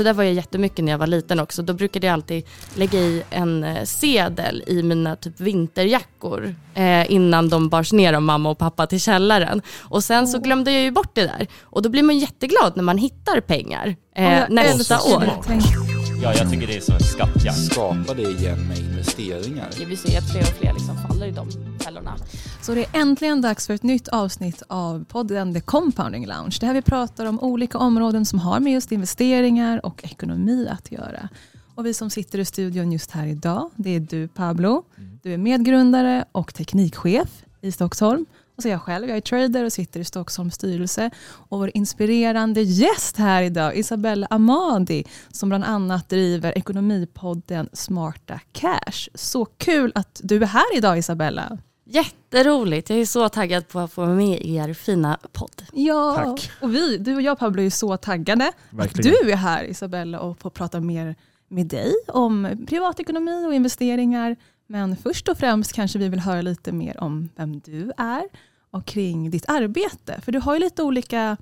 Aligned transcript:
så 0.00 0.04
där 0.04 0.12
var 0.12 0.24
jag 0.24 0.34
jättemycket 0.34 0.84
när 0.84 0.92
jag 0.92 0.98
var 0.98 1.06
liten 1.06 1.40
också. 1.40 1.62
Då 1.62 1.72
brukade 1.72 2.06
jag 2.06 2.14
alltid 2.14 2.44
lägga 2.74 2.98
i 2.98 3.22
en 3.30 3.64
eh, 3.64 3.84
sedel 3.84 4.64
i 4.66 4.82
mina 4.82 5.16
typ 5.16 5.40
vinterjackor 5.40 6.54
eh, 6.74 7.12
innan 7.12 7.48
de 7.48 7.68
bars 7.68 7.92
ner 7.92 8.12
av 8.12 8.22
mamma 8.22 8.50
och 8.50 8.58
pappa 8.58 8.86
till 8.86 9.00
källaren. 9.00 9.62
Och 9.78 10.04
sen 10.04 10.28
så 10.28 10.38
glömde 10.38 10.72
jag 10.72 10.82
ju 10.82 10.90
bort 10.90 11.14
det 11.14 11.22
där. 11.22 11.46
Och 11.62 11.82
då 11.82 11.88
blir 11.88 12.02
man 12.02 12.18
jätteglad 12.18 12.72
när 12.76 12.82
man 12.82 12.98
hittar 12.98 13.40
pengar 13.40 13.96
eh, 14.16 14.42
nästa 14.48 15.02
år. 15.02 15.89
Ja, 16.22 16.34
jag 16.34 16.50
tycker 16.50 16.66
det 16.66 16.76
är 16.76 16.80
som 16.80 16.94
en 16.94 17.00
skattjakt. 17.00 17.58
Skapa 17.58 18.14
det 18.14 18.22
igen 18.22 18.68
med 18.68 18.78
investeringar. 18.78 19.68
Vi 19.88 19.96
ser 19.96 20.18
att 20.18 20.30
fler 20.30 20.40
och 20.40 20.46
fler 20.46 20.72
liksom 20.72 20.96
faller 20.96 21.26
i 21.26 21.30
de 21.30 21.50
fällorna. 21.78 22.16
Så 22.62 22.74
det 22.74 22.84
är 22.84 23.00
äntligen 23.00 23.40
dags 23.40 23.66
för 23.66 23.74
ett 23.74 23.82
nytt 23.82 24.08
avsnitt 24.08 24.62
av 24.68 25.04
podden 25.04 25.54
The 25.54 25.60
Compounding 25.60 26.26
Lounge. 26.26 26.56
Där 26.60 26.74
vi 26.74 26.82
pratar 26.82 27.26
om 27.26 27.40
olika 27.40 27.78
områden 27.78 28.26
som 28.26 28.38
har 28.38 28.60
med 28.60 28.72
just 28.72 28.92
investeringar 28.92 29.86
och 29.86 30.04
ekonomi 30.04 30.68
att 30.70 30.92
göra. 30.92 31.28
Och 31.74 31.86
vi 31.86 31.94
som 31.94 32.10
sitter 32.10 32.38
i 32.38 32.44
studion 32.44 32.92
just 32.92 33.10
här 33.10 33.26
idag, 33.26 33.70
det 33.76 33.96
är 33.96 34.00
du 34.00 34.28
Pablo. 34.28 34.84
Du 35.22 35.34
är 35.34 35.38
medgrundare 35.38 36.24
och 36.32 36.54
teknikchef 36.54 37.44
i 37.60 37.72
Stockholm. 37.72 38.26
Och 38.60 38.62
så 38.62 38.68
är 38.68 38.72
jag 38.72 38.82
själv, 38.82 39.08
jag 39.08 39.16
är 39.16 39.20
trader 39.20 39.64
och 39.64 39.72
sitter 39.72 40.00
i 40.00 40.04
Stockholms 40.04 40.54
styrelse. 40.54 41.10
Och 41.48 41.58
vår 41.58 41.70
inspirerande 41.74 42.62
gäst 42.62 43.16
här 43.16 43.42
idag, 43.42 43.76
Isabella 43.76 44.26
Amadi, 44.30 45.04
som 45.32 45.48
bland 45.48 45.64
annat 45.64 46.08
driver 46.08 46.58
ekonomipodden 46.58 47.68
Smarta 47.72 48.40
Cash. 48.52 49.08
Så 49.14 49.44
kul 49.44 49.92
att 49.94 50.20
du 50.24 50.42
är 50.42 50.46
här 50.46 50.76
idag 50.76 50.98
Isabella. 50.98 51.58
Jätteroligt, 51.84 52.90
jag 52.90 52.98
är 52.98 53.06
så 53.06 53.28
taggad 53.28 53.68
på 53.68 53.78
att 53.78 53.92
få 53.92 54.00
vara 54.00 54.14
med 54.14 54.40
i 54.40 54.56
er 54.56 54.74
fina 54.74 55.18
podd. 55.32 55.62
Ja, 55.72 56.14
Tack. 56.16 56.50
och 56.60 56.74
vi, 56.74 56.96
du 56.98 57.14
och 57.14 57.22
jag 57.22 57.38
Pablo 57.38 57.62
är 57.62 57.70
så 57.70 57.96
taggade 57.96 58.52
Verkligen. 58.70 59.14
att 59.14 59.20
du 59.24 59.30
är 59.30 59.36
här 59.36 59.64
Isabella 59.64 60.20
och 60.20 60.38
får 60.38 60.50
prata 60.50 60.80
mer 60.80 61.16
med 61.48 61.66
dig 61.66 61.92
om 62.08 62.64
privatekonomi 62.68 63.46
och 63.46 63.54
investeringar. 63.54 64.36
Men 64.66 64.96
först 64.96 65.28
och 65.28 65.38
främst 65.38 65.72
kanske 65.72 65.98
vi 65.98 66.08
vill 66.08 66.20
höra 66.20 66.42
lite 66.42 66.72
mer 66.72 67.00
om 67.00 67.28
vem 67.36 67.60
du 67.60 67.92
är 67.96 68.22
och 68.70 68.86
kring 68.86 69.30
ditt 69.30 69.44
arbete. 69.48 70.20
För 70.24 70.32
du 70.32 70.38
har 70.38 70.54
ju 70.54 70.60
lite 70.60 70.82
olika 70.82 71.36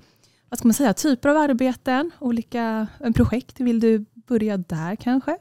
vad 0.49 0.57
ska 0.57 0.67
man 0.67 0.73
säga, 0.73 0.93
typer 0.93 1.29
av 1.29 1.37
arbeten, 1.37 2.11
olika 2.19 2.87
projekt. 3.15 3.59
Vill 3.59 3.79
du 3.79 4.05
börja 4.27 4.57
där 4.57 4.95
kanske? 4.95 5.37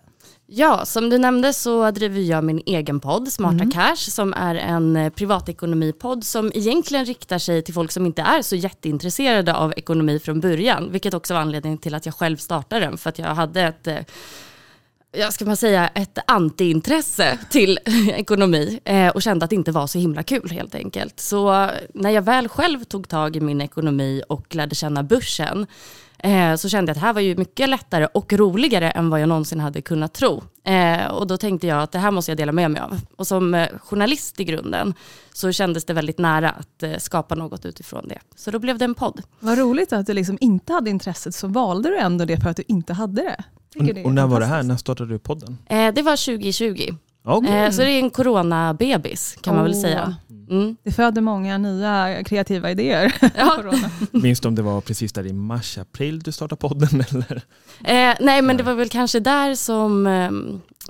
Ja, 0.46 0.84
som 0.84 1.10
du 1.10 1.18
nämnde 1.18 1.52
så 1.52 1.90
driver 1.90 2.20
jag 2.20 2.44
min 2.44 2.62
egen 2.66 3.00
podd, 3.00 3.32
Smarta 3.32 3.54
Mm. 3.54 3.70
Cash, 3.70 3.96
som 3.96 4.34
är 4.34 4.54
en 4.54 4.96
eh, 4.96 5.10
privatekonomipodd 5.10 6.24
som 6.24 6.52
egentligen 6.54 7.04
riktar 7.04 7.38
sig 7.38 7.62
till 7.62 7.74
folk 7.74 7.92
som 7.92 8.06
inte 8.06 8.22
är 8.22 8.42
så 8.42 8.56
jätteintresserade 8.56 9.54
av 9.54 9.72
ekonomi 9.76 10.18
från 10.18 10.40
början, 10.40 10.92
vilket 10.92 11.14
också 11.14 11.34
var 11.34 11.40
anledningen 11.40 11.78
till 11.78 11.94
att 11.94 12.06
jag 12.06 12.14
själv 12.14 12.36
startade 12.36 12.84
den, 12.84 12.98
för 12.98 13.08
att 13.08 13.18
jag 13.18 13.34
hade 13.34 13.62
ett 13.62 13.86
eh, 13.86 13.98
jag 15.12 15.32
ska 15.32 15.44
man 15.44 15.56
säga, 15.56 15.88
ett 15.88 16.18
antiintresse 16.26 17.38
till 17.50 17.78
ekonomi 18.08 18.80
eh, 18.84 19.08
och 19.08 19.22
kände 19.22 19.44
att 19.44 19.50
det 19.50 19.56
inte 19.56 19.72
var 19.72 19.86
så 19.86 19.98
himla 19.98 20.22
kul 20.22 20.50
helt 20.50 20.74
enkelt. 20.74 21.20
Så 21.20 21.70
när 21.94 22.10
jag 22.10 22.22
väl 22.22 22.48
själv 22.48 22.84
tog 22.84 23.08
tag 23.08 23.36
i 23.36 23.40
min 23.40 23.60
ekonomi 23.60 24.22
och 24.28 24.54
lärde 24.54 24.74
känna 24.74 25.02
börsen 25.02 25.66
eh, 26.18 26.54
så 26.54 26.68
kände 26.68 26.90
jag 26.90 26.94
att 26.94 27.00
det 27.00 27.06
här 27.06 27.12
var 27.12 27.20
ju 27.20 27.36
mycket 27.36 27.68
lättare 27.68 28.06
och 28.14 28.32
roligare 28.32 28.90
än 28.90 29.10
vad 29.10 29.20
jag 29.20 29.28
någonsin 29.28 29.60
hade 29.60 29.82
kunnat 29.82 30.14
tro. 30.14 30.42
Eh, 30.64 31.06
och 31.06 31.26
då 31.26 31.36
tänkte 31.36 31.66
jag 31.66 31.82
att 31.82 31.92
det 31.92 31.98
här 31.98 32.10
måste 32.10 32.30
jag 32.30 32.38
dela 32.38 32.52
med 32.52 32.70
mig 32.70 32.82
av. 32.82 33.00
Och 33.16 33.26
som 33.26 33.54
eh, 33.54 33.68
journalist 33.78 34.40
i 34.40 34.44
grunden 34.44 34.94
så 35.32 35.52
kändes 35.52 35.84
det 35.84 35.92
väldigt 35.92 36.18
nära 36.18 36.50
att 36.50 36.82
eh, 36.82 36.96
skapa 36.98 37.34
något 37.34 37.66
utifrån 37.66 38.08
det. 38.08 38.18
Så 38.36 38.50
då 38.50 38.58
blev 38.58 38.78
det 38.78 38.84
en 38.84 38.94
podd. 38.94 39.22
Vad 39.40 39.58
roligt 39.58 39.92
att 39.92 40.06
du 40.06 40.12
liksom 40.12 40.38
inte 40.40 40.72
hade 40.72 40.90
intresset 40.90 41.34
så 41.34 41.46
valde 41.46 41.88
du 41.88 41.98
ändå 41.98 42.24
det 42.24 42.40
för 42.40 42.50
att 42.50 42.56
du 42.56 42.64
inte 42.68 42.92
hade 42.92 43.22
det. 43.22 43.44
Och, 43.76 44.06
och 44.06 44.12
när 44.14 44.26
var 44.26 44.40
det 44.40 44.46
här? 44.46 44.62
När 44.62 44.76
startade 44.76 45.12
du 45.12 45.18
podden? 45.18 45.58
Eh, 45.66 45.94
det 45.94 46.02
var 46.02 46.26
2020. 46.26 46.94
Okej. 47.36 47.64
Eh, 47.64 47.70
så 47.70 47.80
det 47.80 47.90
är 47.90 47.98
en 47.98 48.10
coronabebis 48.10 49.36
kan 49.40 49.54
man 49.54 49.64
väl 49.64 49.74
säga. 49.80 50.16
Mm. 50.50 50.76
Det 50.84 50.92
föder 50.92 51.20
många 51.20 51.58
nya 51.58 52.24
kreativa 52.24 52.70
idéer. 52.70 53.12
Ja. 53.36 53.62
Minns 54.12 54.40
du 54.40 54.48
om 54.48 54.54
det 54.54 54.62
var 54.62 54.80
precis 54.80 55.12
där 55.12 55.26
i 55.26 55.32
mars, 55.32 55.78
april 55.78 56.18
du 56.20 56.32
startade 56.32 56.58
podden? 56.60 57.04
Eller? 57.10 57.42
Eh, 57.84 58.16
nej 58.20 58.42
men 58.42 58.56
det 58.56 58.62
var 58.62 58.74
väl 58.74 58.88
kanske 58.88 59.20
där 59.20 59.54
som, 59.54 60.06
eh, 60.06 60.30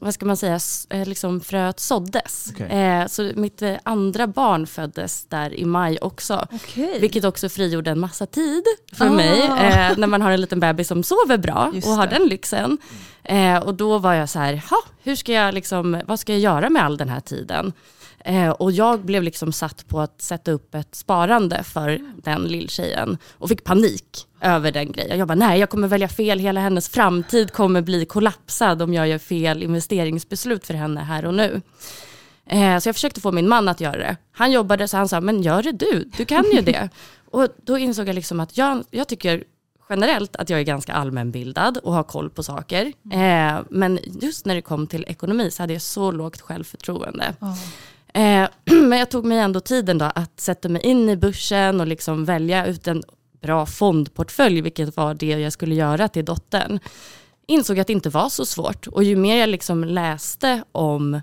vad 0.00 0.14
ska 0.14 0.26
man 0.26 0.36
säga, 0.36 0.58
eh, 0.90 1.06
liksom 1.08 1.40
fröet 1.40 1.80
såddes. 1.80 2.52
Okej. 2.54 2.66
Eh, 2.66 3.06
så 3.06 3.30
mitt 3.34 3.62
eh, 3.62 3.74
andra 3.82 4.26
barn 4.26 4.66
föddes 4.66 5.24
där 5.28 5.54
i 5.54 5.64
maj 5.64 5.98
också. 6.00 6.46
Okej. 6.52 6.98
Vilket 7.00 7.24
också 7.24 7.48
frigjorde 7.48 7.90
en 7.90 8.00
massa 8.00 8.26
tid 8.26 8.62
för 8.92 9.06
Ah. 9.06 9.10
mig 9.12 9.42
eh, 9.42 9.98
när 9.98 10.06
man 10.06 10.22
har 10.22 10.30
en 10.30 10.40
liten 10.40 10.60
bebis 10.60 10.88
som 10.88 11.02
sover 11.02 11.38
bra 11.38 11.70
Just 11.74 11.86
och 11.88 11.92
har 11.94 12.06
det. 12.06 12.18
den 12.18 12.28
lyxen. 12.28 12.78
Eh, 13.24 13.56
och 13.58 13.74
då 13.74 13.98
var 13.98 14.14
jag 14.14 14.28
så 14.28 14.38
här, 14.38 14.62
ha, 14.70 14.76
hur 15.08 15.16
ska 15.16 15.32
jag 15.32 15.54
liksom, 15.54 16.00
vad 16.06 16.20
ska 16.20 16.32
jag 16.32 16.40
göra 16.40 16.70
med 16.70 16.84
all 16.84 16.96
den 16.96 17.08
här 17.08 17.20
tiden? 17.20 17.72
Eh, 18.24 18.50
och 18.50 18.72
jag 18.72 19.00
blev 19.00 19.22
liksom 19.22 19.52
satt 19.52 19.88
på 19.88 20.00
att 20.00 20.22
sätta 20.22 20.50
upp 20.50 20.74
ett 20.74 20.94
sparande 20.94 21.62
för 21.62 22.00
den 22.22 22.42
lilltjejen 22.42 23.18
och 23.32 23.48
fick 23.48 23.64
panik 23.64 24.26
över 24.40 24.72
den 24.72 24.92
grejen. 24.92 25.18
Jag 25.18 25.28
bara, 25.28 25.34
nej 25.34 25.60
jag 25.60 25.70
kommer 25.70 25.88
välja 25.88 26.08
fel, 26.08 26.38
hela 26.38 26.60
hennes 26.60 26.88
framtid 26.88 27.52
kommer 27.52 27.82
bli 27.82 28.04
kollapsad 28.04 28.82
om 28.82 28.94
jag 28.94 29.08
gör 29.08 29.18
fel 29.18 29.62
investeringsbeslut 29.62 30.66
för 30.66 30.74
henne 30.74 31.00
här 31.00 31.24
och 31.24 31.34
nu. 31.34 31.62
Eh, 32.46 32.78
så 32.78 32.88
jag 32.88 32.96
försökte 32.96 33.20
få 33.20 33.32
min 33.32 33.48
man 33.48 33.68
att 33.68 33.80
göra 33.80 33.96
det. 33.96 34.16
Han 34.32 34.52
jobbade 34.52 34.88
så 34.88 34.96
han 34.96 35.08
sa, 35.08 35.20
men 35.20 35.42
gör 35.42 35.62
det 35.62 35.72
du, 35.72 36.10
du 36.16 36.24
kan 36.24 36.44
ju 36.52 36.60
det. 36.60 36.88
och 37.30 37.48
då 37.62 37.78
insåg 37.78 38.08
jag 38.08 38.14
liksom 38.14 38.40
att 38.40 38.56
jag, 38.56 38.84
jag 38.90 39.08
tycker 39.08 39.44
generellt 39.88 40.36
att 40.36 40.50
jag 40.50 40.60
är 40.60 40.64
ganska 40.64 40.92
allmänbildad 40.92 41.78
och 41.82 41.92
har 41.92 42.02
koll 42.02 42.30
på 42.30 42.42
saker. 42.42 42.92
Eh, 43.12 43.60
men 43.70 43.98
just 44.22 44.46
när 44.46 44.54
det 44.54 44.62
kom 44.62 44.86
till 44.86 45.04
ekonomi 45.08 45.50
så 45.50 45.62
hade 45.62 45.72
jag 45.72 45.82
så 45.82 46.10
lågt 46.10 46.40
självförtroende. 46.40 47.34
Ja. 47.40 47.56
Eh, 48.20 48.48
men 48.64 48.98
jag 48.98 49.10
tog 49.10 49.24
mig 49.24 49.38
ändå 49.38 49.60
tiden 49.60 49.98
då 49.98 50.04
att 50.14 50.40
sätta 50.40 50.68
mig 50.68 50.82
in 50.82 51.08
i 51.08 51.16
börsen 51.16 51.80
och 51.80 51.86
liksom 51.86 52.24
välja 52.24 52.66
ut 52.66 52.86
en 52.86 53.02
bra 53.40 53.66
fondportfölj, 53.66 54.60
vilket 54.60 54.96
var 54.96 55.14
det 55.14 55.26
jag 55.26 55.52
skulle 55.52 55.74
göra 55.74 56.08
till 56.08 56.24
dottern. 56.24 56.80
Insåg 57.46 57.78
att 57.78 57.86
det 57.86 57.92
inte 57.92 58.10
var 58.10 58.28
så 58.28 58.46
svårt 58.46 58.86
och 58.86 59.04
ju 59.04 59.16
mer 59.16 59.36
jag 59.36 59.48
liksom 59.48 59.84
läste 59.84 60.64
om 60.72 61.20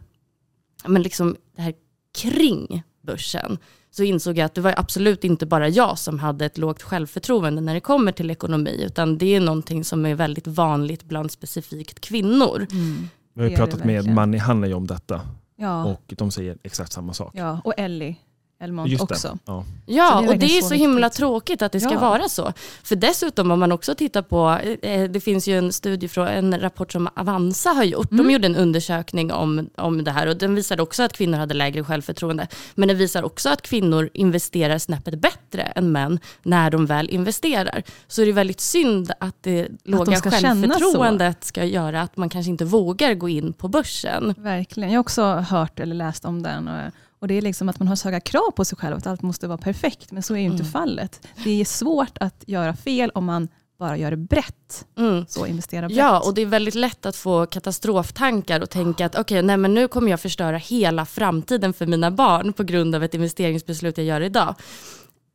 men 0.87 1.01
liksom 1.01 1.35
det 1.55 1.61
här 1.61 1.73
kring 2.17 2.83
börsen 3.01 3.57
så 3.95 4.03
insåg 4.03 4.37
jag 4.37 4.45
att 4.45 4.55
det 4.55 4.61
var 4.61 4.73
absolut 4.77 5.23
inte 5.23 5.45
bara 5.45 5.69
jag 5.69 5.97
som 5.97 6.19
hade 6.19 6.45
ett 6.45 6.57
lågt 6.57 6.81
självförtroende 6.81 7.61
när 7.61 7.73
det 7.73 7.79
kommer 7.79 8.11
till 8.11 8.31
ekonomi, 8.31 8.83
utan 8.85 9.17
det 9.17 9.35
är 9.35 9.39
någonting 9.39 9.83
som 9.83 10.05
är 10.05 10.15
väldigt 10.15 10.47
vanligt 10.47 11.03
bland 11.03 11.31
specifikt 11.31 11.99
kvinnor. 11.99 12.67
Mm. 12.71 13.09
Vi 13.33 13.41
har 13.41 13.49
ju 13.49 13.55
pratat 13.55 13.85
med. 13.85 14.07
Manny 14.13 14.37
Hanley 14.37 14.73
om 14.73 14.87
detta 14.87 15.21
Ja. 15.57 15.85
och 15.85 16.13
de 16.17 16.31
säger 16.31 16.57
exakt 16.63 16.91
samma 16.93 17.13
sak. 17.13 17.31
ja, 17.35 17.61
och 17.63 17.73
Ellie 17.77 18.15
Elmont 18.59 18.89
Just 18.89 19.03
också. 19.03 19.27
det. 19.27 19.39
Ja. 19.45 19.63
Ja, 19.85 20.21
det 20.21 20.27
och 20.27 20.37
det 20.37 20.57
är 20.57 20.61
så 20.61 20.67
så 20.67 20.73
himla 20.73 21.09
tråkigt 21.09 21.61
att 21.61 21.71
det 21.71 21.79
ska 21.79 21.93
Ja. 21.93 21.99
vara 21.99 22.29
så. 22.29 22.53
För 22.83 22.95
dessutom 22.95 23.51
om 23.51 23.59
man 23.59 23.71
också 23.71 23.95
tittar 23.95 24.21
på, 24.21 24.49
eh, 24.81 25.03
det 25.09 25.19
finns 25.19 25.47
ju 25.47 25.57
en 25.57 25.73
studie 25.73 26.07
från 26.07 26.27
en 26.27 26.59
rapport 26.61 26.91
som 26.91 27.09
Avanza 27.15 27.69
har 27.69 27.83
gjort. 27.83 28.11
Mm. 28.11 28.25
De 28.27 28.33
gjorde 28.33 28.45
en 28.47 28.55
undersökning 28.55 29.31
om, 29.33 29.69
om 29.77 30.03
det 30.03 30.11
här 30.11 30.27
och 30.27 30.37
den 30.37 30.55
visade 30.55 30.81
också 30.83 31.03
att 31.03 31.13
kvinnor 31.13 31.37
hade 31.37 31.53
lägre 31.53 31.83
självförtroende. 31.83 32.47
Men 32.75 32.87
den 32.87 32.97
visar 32.97 33.23
också 33.23 33.49
att 33.49 33.61
kvinnor 33.61 34.09
investerar 34.13 34.77
snäppet 34.77 35.19
bättre 35.19 35.61
än 35.61 35.91
män 35.91 36.19
när 36.43 36.71
de 36.71 36.85
väl 36.85 37.09
investerar. 37.09 37.83
Så 38.07 38.21
det 38.21 38.29
är 38.29 38.33
väldigt 38.33 38.61
synd 38.61 39.11
att 39.19 39.35
det 39.43 39.67
låga 39.83 40.15
ska 40.15 40.31
känna 40.31 40.55
så. 40.55 40.79
självförtroendet 40.79 41.43
ska 41.43 41.63
göra 41.63 42.01
att 42.01 42.17
man 42.17 42.29
kanske 42.29 42.49
inte 42.51 42.65
vågar 42.65 43.13
gå 43.13 43.29
in 43.29 43.53
på 43.53 43.67
börsen. 43.67 44.33
Verkligen. 44.37 44.89
Jag 44.89 44.97
har 44.97 45.01
också 45.01 45.23
hört 45.23 45.79
eller 45.79 45.95
läst 45.95 46.25
om 46.25 46.43
den. 46.43 46.67
Och, 46.67 46.91
och 47.25 47.29
Det 47.29 47.35
är 47.37 47.41
liksom 47.41 47.69
att 47.69 47.79
man 47.79 47.87
har 47.87 47.95
så 47.95 48.07
höga 48.07 48.19
krav 48.19 48.51
på 48.51 48.65
sig 48.65 48.77
själv, 48.77 48.97
att 48.97 49.07
allt 49.07 49.21
måste 49.21 49.47
vara 49.47 49.57
perfekt. 49.57 50.11
Men 50.11 50.23
så 50.23 50.33
är 50.33 50.37
ju 50.37 50.45
inte 50.45 50.55
Mm. 50.63 50.71
fallet. 50.71 51.27
Det 51.43 51.61
är 51.61 51.65
svårt 51.65 52.17
att 52.19 52.43
göra 52.47 52.75
fel 52.75 53.11
om 53.15 53.25
man 53.25 53.47
bara 53.79 53.97
gör 53.97 54.11
det 54.11 54.17
brett. 54.17 54.85
Mm. 54.97 55.25
Så 55.29 55.45
investera 55.45 55.87
brett. 55.87 55.97
Ja, 55.97 56.19
och 56.19 56.33
det 56.33 56.41
är 56.41 56.45
väldigt 56.45 56.75
lätt 56.75 57.05
att 57.05 57.15
få 57.15 57.45
katastroftankar 57.45 58.61
och 58.61 58.69
tänka 58.69 59.05
att 59.05 59.15
okej, 59.15 59.41
nej 59.41 59.57
men 59.57 59.73
nu 59.73 59.87
kommer 59.87 60.11
jag 60.11 60.19
förstöra 60.19 60.57
hela 60.57 61.05
framtiden 61.05 61.73
för 61.73 61.85
mina 61.85 62.11
barn 62.11 62.53
på 62.53 62.63
grund 62.63 62.95
av 62.95 63.03
ett 63.03 63.13
investeringsbeslut 63.13 63.97
jag 63.97 64.05
gör 64.07 64.21
idag. 64.21 64.55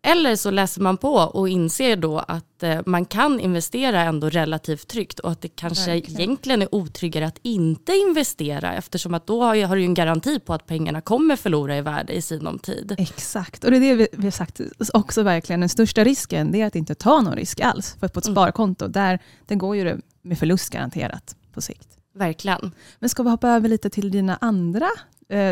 Eller 0.02 0.36
så 0.36 0.50
läser 0.50 0.80
man 0.80 0.96
på 0.96 1.12
och 1.14 1.48
inser 1.48 1.96
då 1.96 2.18
att 2.18 2.62
eh, 2.62 2.80
man 2.86 3.04
kan 3.04 3.40
investera 3.40 4.00
ändå 4.02 4.28
relativt 4.28 4.88
tryggt 4.88 5.18
och 5.18 5.30
att 5.30 5.40
det 5.40 5.48
kanske 5.48 5.90
Verkligen. 5.90 6.20
egentligen 6.20 6.62
är 6.62 6.74
otryggare 6.74 7.26
att 7.26 7.38
inte 7.42 7.92
investera 7.92 8.74
eftersom 8.74 9.14
att 9.14 9.26
då 9.26 9.42
har, 9.44 9.76
du 9.76 9.82
en 9.82 9.94
garanti 9.94 10.38
på 10.40 10.54
att 10.54 10.66
pengarna 10.66 11.00
kommer 11.00 11.36
förlora 11.36 11.76
i 11.76 11.80
värde 11.80 12.12
i 12.12 12.22
sinom 12.22 12.58
tid. 12.58 12.94
Exakt, 12.98 13.64
och 13.64 13.70
det 13.70 13.76
är 13.76 13.80
det 13.80 13.94
vi, 13.94 14.08
vi 14.12 14.24
har 14.24 14.30
sagt 14.30 14.60
också 14.92 15.22
verkligen. 15.22 15.60
Den 15.60 15.68
största 15.68 16.04
risken 16.04 16.54
är 16.54 16.66
att 16.66 16.76
inte 16.76 16.94
ta 16.94 17.20
någon 17.20 17.34
risk 17.36 17.60
alls. 17.60 17.96
För 18.00 18.08
på 18.08 18.18
ett 18.18 18.26
Mm. 18.26 18.34
sparkonto, 18.34 18.88
där 18.88 19.18
det 19.46 19.54
går 19.54 19.76
ju 19.76 19.84
det 19.84 19.98
med 20.22 20.38
förlust 20.38 20.70
garanterat 20.70 21.36
på 21.54 21.60
sikt. 21.60 21.88
Verkligen. 22.14 22.72
Men 22.98 23.08
ska 23.08 23.22
vi 23.22 23.30
hoppa 23.30 23.48
över 23.48 23.68
lite 23.68 23.90
till 23.90 24.10
dina 24.10 24.38
andra 24.40 24.88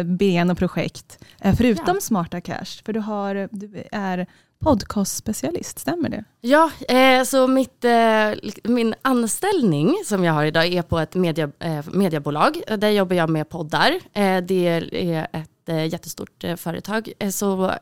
ben 0.05 0.51
och 0.51 0.59
projekt, 0.59 1.19
eh, 1.41 1.55
förutom 1.57 1.95
Ja. 1.95 2.01
Smarta 2.01 2.41
Cash? 2.41 2.83
För 2.85 2.93
du, 2.93 3.01
har, 3.01 3.49
du 3.53 3.85
är 3.93 4.27
podcastspecialist, 4.61 5.79
stämmer 5.79 6.09
det? 6.09 6.25
Ja, 6.41 6.71
eh, 6.89 7.25
så 7.25 7.47
mitt, 7.47 7.85
eh, 7.85 8.51
min 8.65 8.95
anställning 9.03 9.95
som 10.05 10.25
jag 10.25 10.33
har 10.33 10.45
idag 10.45 10.67
är 10.67 10.83
på 10.83 10.99
ett 10.99 11.15
media, 11.15 11.51
eh, 11.59 11.85
mediebolag. 11.93 12.63
Där 12.79 12.89
jobbar 12.89 13.17
jag 13.17 13.31
med 13.31 13.49
poddar. 13.49 13.93
Eh, 14.13 14.39
det 14.39 14.67
är 14.93 15.27
ett 15.33 15.51
eh, 15.69 15.87
jättestort 15.87 16.45
eh, 16.45 16.57
företag. 16.57 17.13
Eh, 17.19 17.31
så 17.31 17.73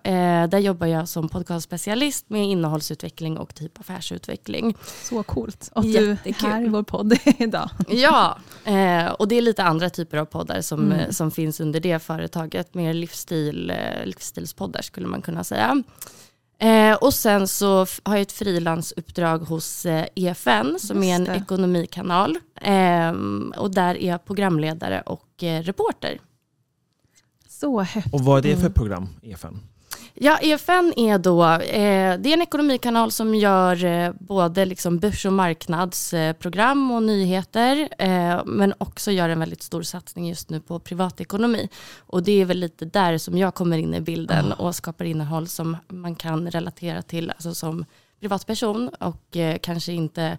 där 0.48 0.58
jobbar 0.58 0.86
jag 0.86 1.08
som 1.08 1.28
podcastspecialist 1.28 2.30
med 2.30 2.44
innehållsutveckling 2.44 3.38
och 3.38 3.54
typ 3.54 3.80
affärsutveckling. 3.80 4.76
Så 5.02 5.22
coolt. 5.22 5.70
Och 5.74 5.82
du 5.84 5.96
är 5.96 6.08
Jättekul. 6.10 6.48
här 6.48 6.64
i 6.64 6.68
vår 6.68 6.82
podd 6.82 7.14
idag. 7.38 7.70
Ja, 7.88 8.38
och 9.18 9.28
det 9.28 9.34
är 9.36 9.42
lite 9.42 9.62
andra 9.64 9.90
typer 9.90 10.16
av 10.18 10.24
poddar 10.24 10.60
som, 10.60 10.92
Mm. 10.92 11.12
som 11.12 11.30
finns 11.30 11.60
under 11.60 11.80
det 11.80 11.98
företaget. 11.98 12.74
Mer 12.74 12.92
livsstil, 12.94 13.72
livsstilspoddar 14.04 14.82
skulle 14.82 15.06
man 15.06 15.22
kunna 15.22 15.44
säga. 15.44 15.82
Eh, 16.58 16.94
och 16.94 17.14
sen 17.14 17.48
så 17.48 17.86
har 18.02 18.14
jag 18.14 18.20
ett 18.20 18.32
frilansuppdrag 18.32 19.38
hos 19.38 19.86
eh, 19.86 20.06
EFN 20.14 20.78
som 20.78 21.02
är 21.02 21.14
en 21.16 21.26
ekonomikanal. 21.26 22.36
Eh, 22.60 23.12
och 23.56 23.70
där 23.70 23.94
är 23.94 24.08
jag 24.08 24.24
programledare 24.24 25.00
och 25.00 25.26
reporter. 25.62 26.18
Så 27.60 27.80
häftigt. 27.80 28.14
Och 28.14 28.20
vad 28.20 28.38
är 28.38 28.42
det 28.42 28.48
Mm. 28.48 28.60
för 28.62 28.68
program, 28.70 29.08
E 29.22 29.30
EFN? 29.30 29.60
Ja, 30.14 30.38
EFN 30.42 30.92
är 30.96 31.18
då, 31.18 31.44
eh, 31.44 32.18
det 32.18 32.28
är 32.28 32.32
en 32.32 32.42
ekonomikanal 32.42 33.12
som 33.12 33.34
gör 33.34 33.84
eh, 33.84 34.12
både 34.20 34.64
liksom 34.64 34.98
börs 34.98 35.26
och 35.26 35.32
marknadsprogram 35.32 36.28
eh, 36.30 36.32
program 36.36 36.90
och 36.90 37.02
nyheter, 37.02 37.88
eh, 37.98 38.44
men 38.46 38.74
också 38.78 39.10
gör 39.10 39.28
en 39.28 39.38
väldigt 39.40 39.62
stor 39.62 39.82
satsning 39.82 40.28
just 40.28 40.50
nu 40.50 40.60
på 40.60 40.78
privatekonomi. 40.78 41.68
Och 41.98 42.22
det 42.22 42.40
är 42.40 42.44
väl 42.44 42.58
lite 42.58 42.84
där 42.84 43.18
som 43.18 43.38
jag 43.38 43.54
kommer 43.54 43.78
in 43.78 43.94
i 43.94 44.00
bilden 44.00 44.52
och 44.52 44.74
skapar 44.74 45.04
innehåll 45.04 45.48
som 45.48 45.76
man 45.88 46.14
kan 46.14 46.50
relatera 46.50 47.02
till, 47.02 47.30
alltså 47.30 47.54
som 47.54 47.84
privatperson 48.20 48.88
och 48.88 49.36
eh, 49.36 49.58
kanske 49.58 49.92
inte, 49.92 50.38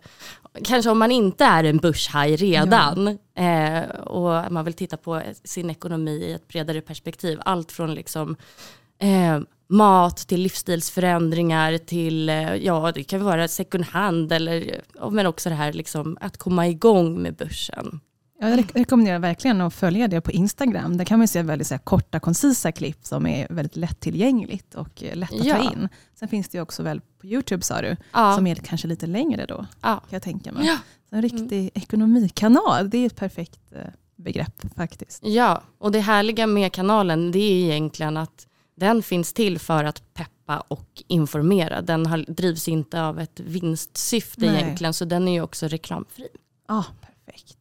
kanske 0.63 0.91
om 0.91 0.99
man 0.99 1.11
inte 1.11 1.45
är 1.45 1.63
en 1.63 1.77
börshaj 1.77 2.35
redan 2.35 3.07
eh, 3.35 3.89
och 3.89 4.51
man 4.51 4.65
vill 4.65 4.73
titta 4.73 4.97
på 4.97 5.21
sin 5.43 5.69
ekonomi 5.69 6.11
i 6.11 6.31
ett 6.31 6.47
bredare 6.47 6.81
perspektiv. 6.81 7.39
Allt 7.45 7.71
från 7.71 7.93
liksom 7.93 8.35
eh, 8.99 9.39
mat 9.67 10.17
till 10.17 10.41
livsstilsförändringar 10.41 11.77
till, 11.77 12.29
eh, 12.29 12.55
ja 12.55 12.91
det 12.91 13.03
kan 13.03 13.23
vara 13.23 13.47
second 13.47 13.85
hand 13.85 14.31
eller, 14.31 14.81
ja, 14.99 15.09
men 15.09 15.25
också 15.27 15.49
det 15.49 15.55
här 15.55 15.73
liksom 15.73 16.17
att 16.21 16.37
komma 16.37 16.67
igång 16.67 17.21
med 17.21 17.35
börsen. 17.35 17.99
Jag 18.39 18.59
rek- 18.59 18.71
rekommenderar 18.73 19.19
verkligen 19.19 19.61
att 19.61 19.73
följa 19.73 20.07
det 20.07 20.21
på 20.21 20.31
Instagram. 20.31 20.97
Där 20.97 21.05
kan 21.05 21.19
man 21.19 21.27
se 21.27 21.41
väldigt 21.41 21.71
här, 21.71 21.77
korta, 21.77 22.19
koncisa 22.19 22.71
klipp 22.71 23.05
som 23.05 23.25
är 23.27 23.47
väldigt 23.49 23.75
lättillgängligt 23.75 24.75
och 24.75 25.03
eh, 25.03 25.15
lätt 25.15 25.33
att 25.33 25.45
Ja. 25.45 25.55
ta 25.63 25.71
in. 25.73 25.89
Sen 26.19 26.27
finns 26.27 26.49
det 26.49 26.61
också 26.61 26.83
väl 26.83 27.01
på 27.21 27.27
YouTube 27.27 27.63
sa 27.63 27.81
du, 27.81 27.97
Ja, 28.13 28.35
som 28.35 28.47
är 28.47 28.55
kanske 28.55 28.87
lite 28.87 29.07
längre 29.07 29.45
då, 29.45 29.65
ja. 29.81 29.95
kan 29.95 30.01
jag 30.09 30.21
tänka 30.21 30.51
mig. 30.51 30.65
Ja. 30.67 30.77
En 31.09 31.21
riktig 31.21 31.71
ekonomikanal, 31.73 32.89
det 32.89 32.97
är 32.97 33.05
ett 33.05 33.15
perfekt 33.15 33.59
eh, 33.71 33.81
begrepp 34.15 34.63
faktiskt. 34.75 35.23
ja, 35.25 35.61
och 35.77 35.91
det 35.91 35.99
härliga 35.99 36.47
med 36.47 36.71
kanalen 36.73 37.31
det 37.31 37.39
är 37.39 37.63
egentligen 37.71 38.17
att 38.17 38.47
den 38.75 39.03
finns 39.03 39.33
till 39.33 39.59
för 39.59 39.83
att 39.83 40.13
peppa 40.13 40.59
och 40.67 41.03
informera. 41.07 41.81
Den 41.81 42.05
har, 42.05 42.17
drivs 42.27 42.67
inte 42.67 43.01
av 43.03 43.19
ett 43.19 43.39
vinstsyfte 43.39 44.45
Nej. 44.45 44.61
egentligen, 44.63 44.93
så 44.93 45.05
den 45.05 45.27
är 45.27 45.31
ju 45.31 45.41
också 45.41 45.67
reklamfri. 45.67 46.27
Ja, 46.67 46.85
perfekt. 47.01 47.56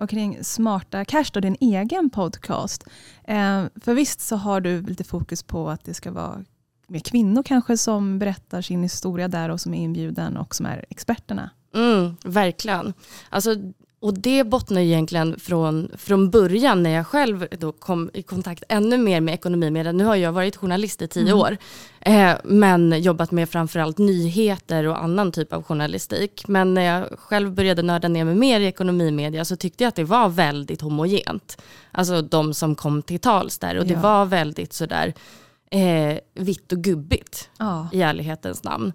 Och 0.00 0.10
kring 0.10 0.44
Smarta 0.44 1.04
Cash, 1.04 1.24
då, 1.32 1.40
din 1.40 1.56
egen 1.60 2.10
podcast. 2.10 2.84
Eh, 3.24 3.64
för 3.80 3.94
visst 3.94 4.20
så 4.20 4.36
har 4.36 4.60
du 4.60 4.82
lite 4.82 5.04
fokus 5.04 5.42
på 5.42 5.70
att 5.70 5.84
det 5.84 5.94
ska 5.94 6.10
vara 6.10 6.44
mer 6.88 7.00
kvinnor 7.00 7.42
kanske 7.42 7.76
som 7.76 8.18
berättar 8.18 8.62
sin 8.62 8.82
historia 8.82 9.28
där 9.28 9.48
och 9.48 9.60
som 9.60 9.74
är 9.74 9.78
inbjuden 9.84 10.36
och 10.36 10.54
som 10.54 10.66
är 10.66 10.84
experterna. 10.88 11.50
Mm, 11.74 12.16
verkligen. 12.24 12.94
Alltså, 13.28 13.56
och 14.02 14.14
det 14.18 14.44
bottnar 14.44 14.80
egentligen 14.80 15.40
från, 15.40 15.90
från 15.98 16.30
början 16.30 16.82
när 16.82 16.90
jag 16.90 17.06
själv 17.06 17.46
då 17.58 17.72
kom 17.72 18.10
i 18.14 18.22
kontakt 18.22 18.62
ännu 18.68 18.98
mer 18.98 19.20
med 19.20 19.34
ekonomi. 19.34 19.70
Med 19.70 19.94
Nu 19.94 20.04
har 20.04 20.16
jag 20.16 20.32
varit 20.32 20.56
journalist 20.56 21.02
i 21.02 21.08
tio 21.08 21.22
Mm. 21.32 21.38
år, 21.38 21.56
eh, 22.00 22.32
men 22.44 23.02
jobbat 23.02 23.30
med 23.30 23.48
framförallt 23.48 23.98
nyheter 23.98 24.86
och 24.86 25.02
annan 25.04 25.32
typ 25.32 25.52
av 25.52 25.62
journalistik. 25.62 26.48
Men 26.48 26.74
när 26.74 26.82
jag 26.82 27.18
själv 27.18 27.52
började 27.54 27.82
nörda 27.82 28.08
ner 28.08 28.24
mig 28.24 28.34
mer 28.34 28.60
i 28.60 28.66
ekonomimedia 28.66 29.44
så 29.44 29.56
tyckte 29.56 29.84
jag 29.84 29.88
att 29.88 29.94
det 29.96 30.04
var 30.04 30.28
väldigt 30.28 30.80
homogent. 30.80 31.62
Alltså 31.92 32.22
de 32.22 32.54
som 32.54 32.74
kom 32.74 33.02
till 33.02 33.20
tals 33.20 33.58
där 33.58 33.78
och 33.78 33.86
det 33.86 33.94
Ja. 33.94 34.00
var 34.00 34.24
väldigt 34.24 34.72
sådär 34.72 35.14
eh, 35.70 36.18
vitt 36.34 36.72
och 36.72 36.78
gubbigt 36.78 37.48
Ja. 37.58 37.88
i 37.92 38.02
ärlighetens 38.02 38.64
namn. 38.64 38.92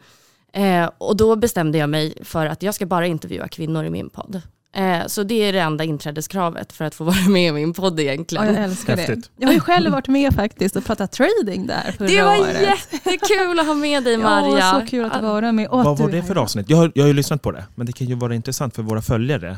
Eh, 0.54 0.90
och 0.98 1.18
då 1.18 1.36
bestämde 1.36 1.78
jag 1.78 1.90
mig 1.90 2.14
för 2.24 2.46
att 2.46 2.64
jag 2.64 2.76
ska 2.76 2.86
bara 2.86 3.08
intervjua 3.08 3.48
kvinnor 3.48 3.86
i 3.86 3.90
min 3.90 4.10
podd. 4.10 4.42
Eh, 4.76 5.08
så 5.08 5.24
det 5.24 5.36
är 5.44 5.54
det 5.54 5.60
enda 5.60 5.84
inträdeskravet 5.84 6.74
för 6.74 6.86
att 6.86 6.96
få 6.96 7.04
vara 7.04 7.30
med 7.30 7.50
i 7.50 7.52
min 7.52 7.74
podd 7.74 8.00
Ja, 8.00 8.04
egentligen. 8.04 8.46
jag 8.56 8.64
älskar 8.64 8.96
det. 8.96 9.02
Häftigt. 9.02 9.32
Jag 9.38 9.48
har 9.48 9.54
ju 9.54 9.60
själv 9.60 9.92
varit 9.92 10.08
med 10.08 10.34
faktiskt 10.34 10.76
och 10.76 10.86
pratat 10.86 11.12
trading 11.12 11.68
där 11.68 11.96
förra 11.98 12.08
det 12.08 12.22
var 12.22 12.40
året. 12.40 12.62
jättekul 12.62 13.60
att 13.60 13.66
ha 13.68 13.74
med 13.74 14.04
dig 14.04 14.18
Maria. 14.18 14.58
Ja, 14.60 14.82
så 14.82 14.88
kul 14.90 15.06
att 15.06 15.24
vara 15.24 15.52
med. 15.52 15.66
Att 15.66 15.86
Vad 15.86 15.98
var 16.00 16.10
det 16.10 16.24
för 16.24 16.38
avsnitt? 16.38 16.70
Jag 16.70 16.78
har, 16.78 16.92
jag 16.96 17.04
har 17.04 17.08
ju 17.08 17.14
lyssnat 17.14 17.42
på 17.42 17.52
det, 17.52 17.64
men 17.76 17.86
det 17.86 17.92
kan 17.94 18.08
ju 18.08 18.16
vara 18.16 18.36
intressant 18.36 18.76
för 18.76 18.84
våra 18.84 19.02
följare. 19.02 19.58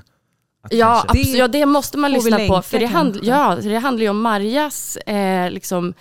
Att 0.64 0.74
Ja, 0.74 0.86
kanske- 0.94 1.20
absolut. 1.20 1.38
ja, 1.40 1.48
det 1.48 1.66
måste 1.66 1.98
man 1.98 2.12
lyssna 2.12 2.38
på. 2.48 2.62
För 2.62 2.80
det, 2.80 2.86
hand, 2.86 3.14
kanske? 3.14 3.32
ja, 3.32 3.56
det 3.62 3.78
handlar 3.78 4.04
ju 4.04 4.10
om 4.10 4.22
Marjas 4.22 4.98
eh, 4.98 5.52
liksom, 5.52 5.94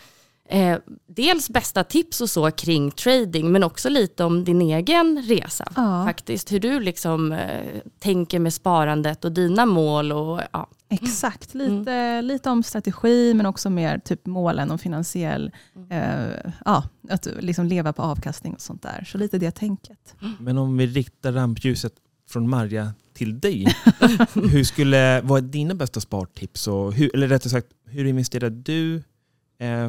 eh, 0.49 0.79
dels 1.07 1.51
bästa 1.51 1.85
tips 1.85 2.21
och 2.21 2.31
så 2.31 2.51
kring 2.51 2.91
trading, 2.91 3.53
men 3.53 3.63
också 3.63 3.89
lite 3.89 4.25
om 4.25 4.45
din 4.45 4.61
egen 4.63 5.23
resa. 5.29 5.73
Ja. 5.77 6.05
Faktiskt, 6.07 6.53
hur 6.53 6.61
du 6.61 6.81
liksom, 6.81 7.33
eh, 7.33 7.81
tänker 7.99 8.39
med 8.39 8.53
sparandet 8.55 9.25
och 9.25 9.33
dina 9.33 9.67
mål. 9.67 10.13
Och, 10.13 10.41
ja. 10.53 10.69
Exakt, 10.89 11.55
Mm. 11.55 11.79
lite, 11.79 12.23
lite 12.23 12.51
om 12.51 12.63
strategi 12.63 13.35
men 13.35 13.47
också 13.47 13.71
mer 13.71 13.99
typ 13.99 14.27
målen 14.27 14.71
och 14.71 14.81
finansiell, 14.81 15.51
Mm. 15.77 15.91
eh, 15.91 16.53
ja, 16.65 16.85
att 17.11 17.29
liksom 17.41 17.67
leva 17.67 17.93
på 17.93 18.03
avkastning 18.03 18.55
och 18.55 18.61
sånt 18.61 18.83
där. 18.83 19.05
Så 19.13 19.19
lite 19.19 19.39
det 19.39 19.51
tänket. 19.51 20.15
Men 20.41 20.59
om 20.59 20.77
vi 20.77 20.87
riktar 20.87 21.33
rampljuset 21.33 21.93
från 22.29 22.49
Marja 22.51 22.93
till 23.15 23.41
dig. 23.41 23.67
hur 24.35 24.65
skulle, 24.65 25.21
vad 25.21 25.45
är 25.45 25.49
dina 25.49 25.75
bästa 25.75 26.01
spartips? 26.01 26.69
Och 26.69 26.93
hur, 26.93 27.15
eller 27.15 27.29
rättare 27.29 27.51
sagt, 27.51 27.67
hur 27.87 28.05
investerar 28.05 28.51
du 28.51 29.03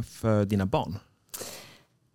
för 0.04 0.46
dina 0.46 0.66
barn? 0.66 1.00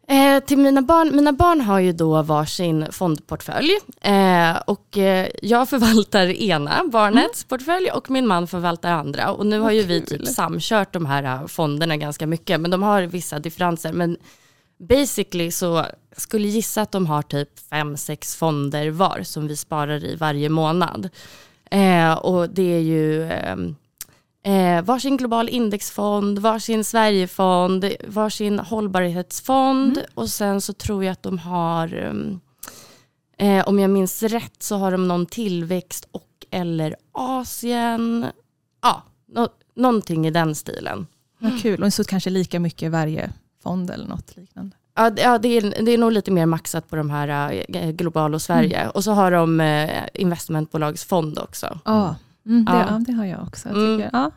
Eh, 0.09 0.45
till 0.45 0.59
mina 0.59 0.83
barn, 0.83 1.17
mina 1.17 1.33
barn 1.33 1.61
har 1.61 1.79
ju 1.79 1.93
då 1.93 2.23
varsin 2.23 2.87
fondportfölj 2.91 3.79
eh, 4.01 4.57
och 4.67 4.99
eh, 4.99 5.29
jag 5.43 5.69
förvaltar 5.69 6.27
ena 6.27 6.85
barnets 6.93 7.45
portfölj 7.45 7.91
och 7.91 8.11
min 8.11 8.27
man 8.27 8.47
förvaltar 8.47 8.93
andra. 8.93 9.33
Och 9.33 9.47
nu 9.47 9.59
har 9.59 9.71
ju 9.71 9.83
vi 9.83 10.01
kul. 10.01 10.19
typ 10.19 10.29
samkört 10.29 10.93
de 10.93 11.07
här 11.07 11.23
eh, 11.23 11.47
fonderna 11.47 11.97
ganska 11.97 12.27
mycket, 12.27 12.61
men 12.61 12.71
de 12.71 12.83
har 12.83 13.03
vissa 13.03 13.39
differenser. 13.39 13.93
Men 13.93 14.17
basically 14.89 15.51
så 15.51 15.87
skulle 16.17 16.49
gissa 16.49 16.83
att 16.83 16.93
de 16.93 17.07
har 17.07 17.23
typ 17.23 17.59
fem, 17.71 17.97
sex 17.97 18.37
fonder 18.37 18.91
var 18.91 19.23
som 19.23 19.49
vi 19.49 19.57
sparar 19.57 20.05
i 20.05 20.17
varje 20.17 20.49
månad. 20.49 21.09
Eh, 21.71 22.13
och 22.13 22.51
det 22.51 22.75
är 22.75 22.81
ju 22.81 23.31
ehm, 23.33 23.75
Eh, 24.45 24.83
varsin 24.85 25.17
global 25.17 25.49
indexfond, 25.49 26.39
varsin 26.39 26.85
Sverigefond, 26.85 27.85
varsin 28.09 28.59
hållbarhetsfond 28.59 30.03
och 30.15 30.29
sen 30.29 30.61
så 30.61 30.73
tror 30.73 31.05
jag 31.05 31.13
att 31.13 31.23
de 31.23 31.39
har, 31.39 31.95
um, 31.95 32.41
eh, 33.39 33.69
om 33.69 33.79
jag 33.79 33.91
minns 33.91 34.23
rätt 34.23 34.63
så 34.63 34.77
har 34.77 34.93
de 34.93 35.09
någon 35.09 35.27
tillväxt 35.27 36.09
och 36.13 36.29
eller 36.51 36.97
Asien. 37.13 38.27
Ja, 38.83 39.03
nå- 39.29 39.49
någonting 39.75 40.27
i 40.27 40.31
den 40.31 40.55
stilen. 40.55 41.07
Vad 41.39 41.63
kul, 41.63 41.83
och 41.83 41.93
så 41.93 42.05
kanske 42.05 42.31
lika 42.31 42.61
mycket 42.61 42.83
i 42.83 42.89
varje 42.89 43.33
fond 43.63 43.91
eller 43.91 44.07
något 44.07 44.37
liknande. 44.37 44.77
Ja, 44.95 45.11
det- 45.11 45.23
ja 45.23 45.39
det, 45.39 45.49
är, 45.49 45.83
det 45.85 45.91
är 45.93 45.99
nog 45.99 46.13
lite 46.13 46.31
mer 46.31 46.47
maxat 46.47 46.89
på 46.91 46.97
de 46.97 47.11
här 47.11 47.63
eh, 47.69 47.91
global 47.91 48.35
och 48.35 48.43
Sverige. 48.43 48.89
Och 48.89 49.05
så 49.05 49.13
har 49.13 49.31
de 49.31 49.61
eh, 49.61 50.03
investmentbolagsfond 50.15 51.39
också. 51.39 51.79
Ja, 51.85 52.17
mm, 52.47 52.65
det, 52.65 52.73
Ja. 52.73 52.87
ja. 52.91 52.99
det 53.07 53.13
har 53.13 53.25
jag 53.25 53.43
också. 53.43 53.69
Jag 53.69 53.79
Mm. 53.79 53.97
tycker, 53.99 54.11
ja, 54.13 54.31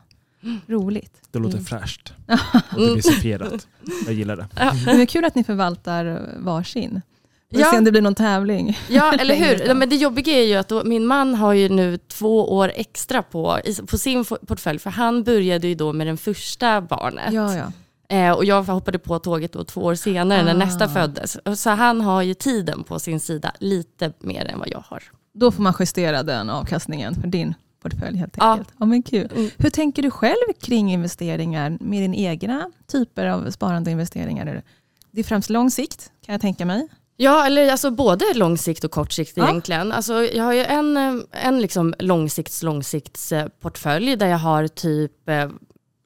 roligt. 0.68 1.14
Det 1.32 1.40
låter 1.40 1.54
Mm. 1.58 1.66
fräscht 1.66 2.14
och 2.72 2.80
diversifierat. 2.82 3.68
Jag 4.06 4.14
gillar 4.14 4.36
det. 4.36 4.48
Det 4.86 4.92
är 5.02 5.06
kul 5.06 5.26
att 5.26 5.36
ni 5.36 5.44
förvaltar 5.44 6.30
varsin. 6.40 7.02
Vi 7.50 7.62
Ja. 7.62 7.72
se 7.72 7.78
om 7.78 7.84
det 7.84 7.92
blir 7.92 8.02
någon 8.02 8.16
tävling. 8.16 8.78
Ja, 8.90 9.14
eller 9.20 9.36
hur? 9.36 9.68
Ja, 9.68 9.74
Men 9.74 9.90
det 9.90 9.96
jobbiga 9.96 10.34
är 10.38 10.44
ju 10.44 10.56
att 10.56 10.68
då, 10.68 10.84
min 10.84 11.06
man 11.06 11.36
har 11.36 11.54
ju 11.54 11.70
nu 11.70 11.98
två 11.98 12.54
år 12.56 12.72
extra 12.76 13.22
på, 13.24 13.60
på 13.88 13.98
sin 13.98 14.26
portfölj, 14.26 14.80
för 14.80 14.90
han 14.90 15.24
började 15.24 15.68
ju 15.68 15.76
då 15.76 15.94
med 15.94 16.08
den 16.08 16.18
första 16.18 16.82
barnet. 16.82 17.34
Ja, 17.34 17.56
ja. 17.56 17.72
Eh, 18.10 18.32
och 18.32 18.46
jag 18.46 18.64
hoppade 18.64 19.00
på 19.00 19.20
tåget 19.20 19.54
då 19.54 19.64
två 19.64 19.82
år 19.82 19.96
senare 19.96 20.44
när 20.44 20.52
Ah. 20.54 20.58
nästa 20.58 20.90
föddes. 20.90 21.36
Och 21.36 21.60
Så 21.60 21.70
han 21.70 22.02
har 22.02 22.22
ju 22.22 22.34
tiden 22.34 22.84
på 22.84 23.00
sin 23.00 23.20
sida 23.20 23.52
lite 23.60 24.14
mer 24.20 24.46
än 24.46 24.60
vad 24.60 24.68
jag 24.70 24.84
har. 24.88 25.04
Då 25.34 25.52
får 25.52 25.64
man 25.64 25.74
justera 25.80 26.24
den 26.24 26.50
avkastningen 26.50 27.16
för 27.16 27.28
din 27.28 27.54
portfölj 27.90 28.18
helt 28.18 28.34
Ja. 28.38 28.52
enkelt. 28.52 28.70
Ja. 28.80 28.86
men 28.86 29.04
kul. 29.04 29.30
Mm. 29.36 29.50
Hur 29.58 29.70
tänker 29.70 30.02
du 30.04 30.12
själv 30.12 30.54
kring 30.62 30.92
investeringar 30.94 31.78
med 31.80 32.02
din 32.04 32.14
egna 32.16 32.72
typer 32.88 33.26
av 33.26 33.52
sparande 33.52 33.90
och 33.90 33.92
investeringar? 33.92 34.64
Det 35.12 35.20
är 35.20 35.24
främst 35.24 35.50
lång 35.50 35.72
sikt 35.72 36.12
kan 36.26 36.34
jag 36.34 36.42
tänka 36.42 36.66
mig. 36.66 36.88
Ja, 37.18 37.46
eller 37.46 37.72
alltså 37.72 37.92
både 37.92 38.26
lång 38.36 38.58
sikt 38.58 38.84
och 38.84 38.92
kort 38.92 39.12
sikt 39.12 39.34
Ja. 39.38 39.50
egentligen. 39.50 39.92
Alltså, 39.92 40.14
jag 40.24 40.44
har 40.44 40.54
ju 40.54 40.64
en, 40.64 40.98
eh, 40.98 41.14
en 41.32 41.62
liksom 41.62 41.94
långsikts 42.00 42.64
långsiktsportfölj 42.64 44.16
där 44.16 44.28
jag 44.28 44.38
har 44.38 44.68
typ 44.68 45.30
eh, 45.30 45.50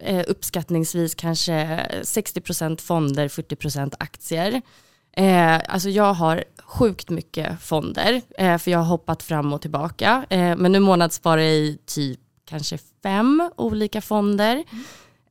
eh, 0.02 0.24
uppskattningsvis 0.28 1.16
kanske 1.16 1.80
60% 2.04 2.82
fonder, 2.82 3.28
40% 3.28 3.94
aktier. 4.00 4.62
Eh, 5.12 5.60
alltså 5.68 5.90
jag 5.90 6.14
har 6.14 6.44
sjukt 6.64 7.10
mycket 7.10 7.62
fonder, 7.62 8.22
eh, 8.38 8.58
för 8.58 8.72
jag 8.72 8.80
har 8.80 8.86
hoppat 8.86 9.24
fram 9.24 9.54
och 9.54 9.62
tillbaka. 9.62 10.26
Eh, 10.30 10.56
men 10.56 10.72
nu 10.72 10.80
månadssparar 10.80 11.42
jag 11.42 11.56
i 11.56 11.80
typ 11.86 12.20
kanske 12.46 12.78
fem 13.04 13.50
olika 13.56 14.02
fonder. 14.02 14.64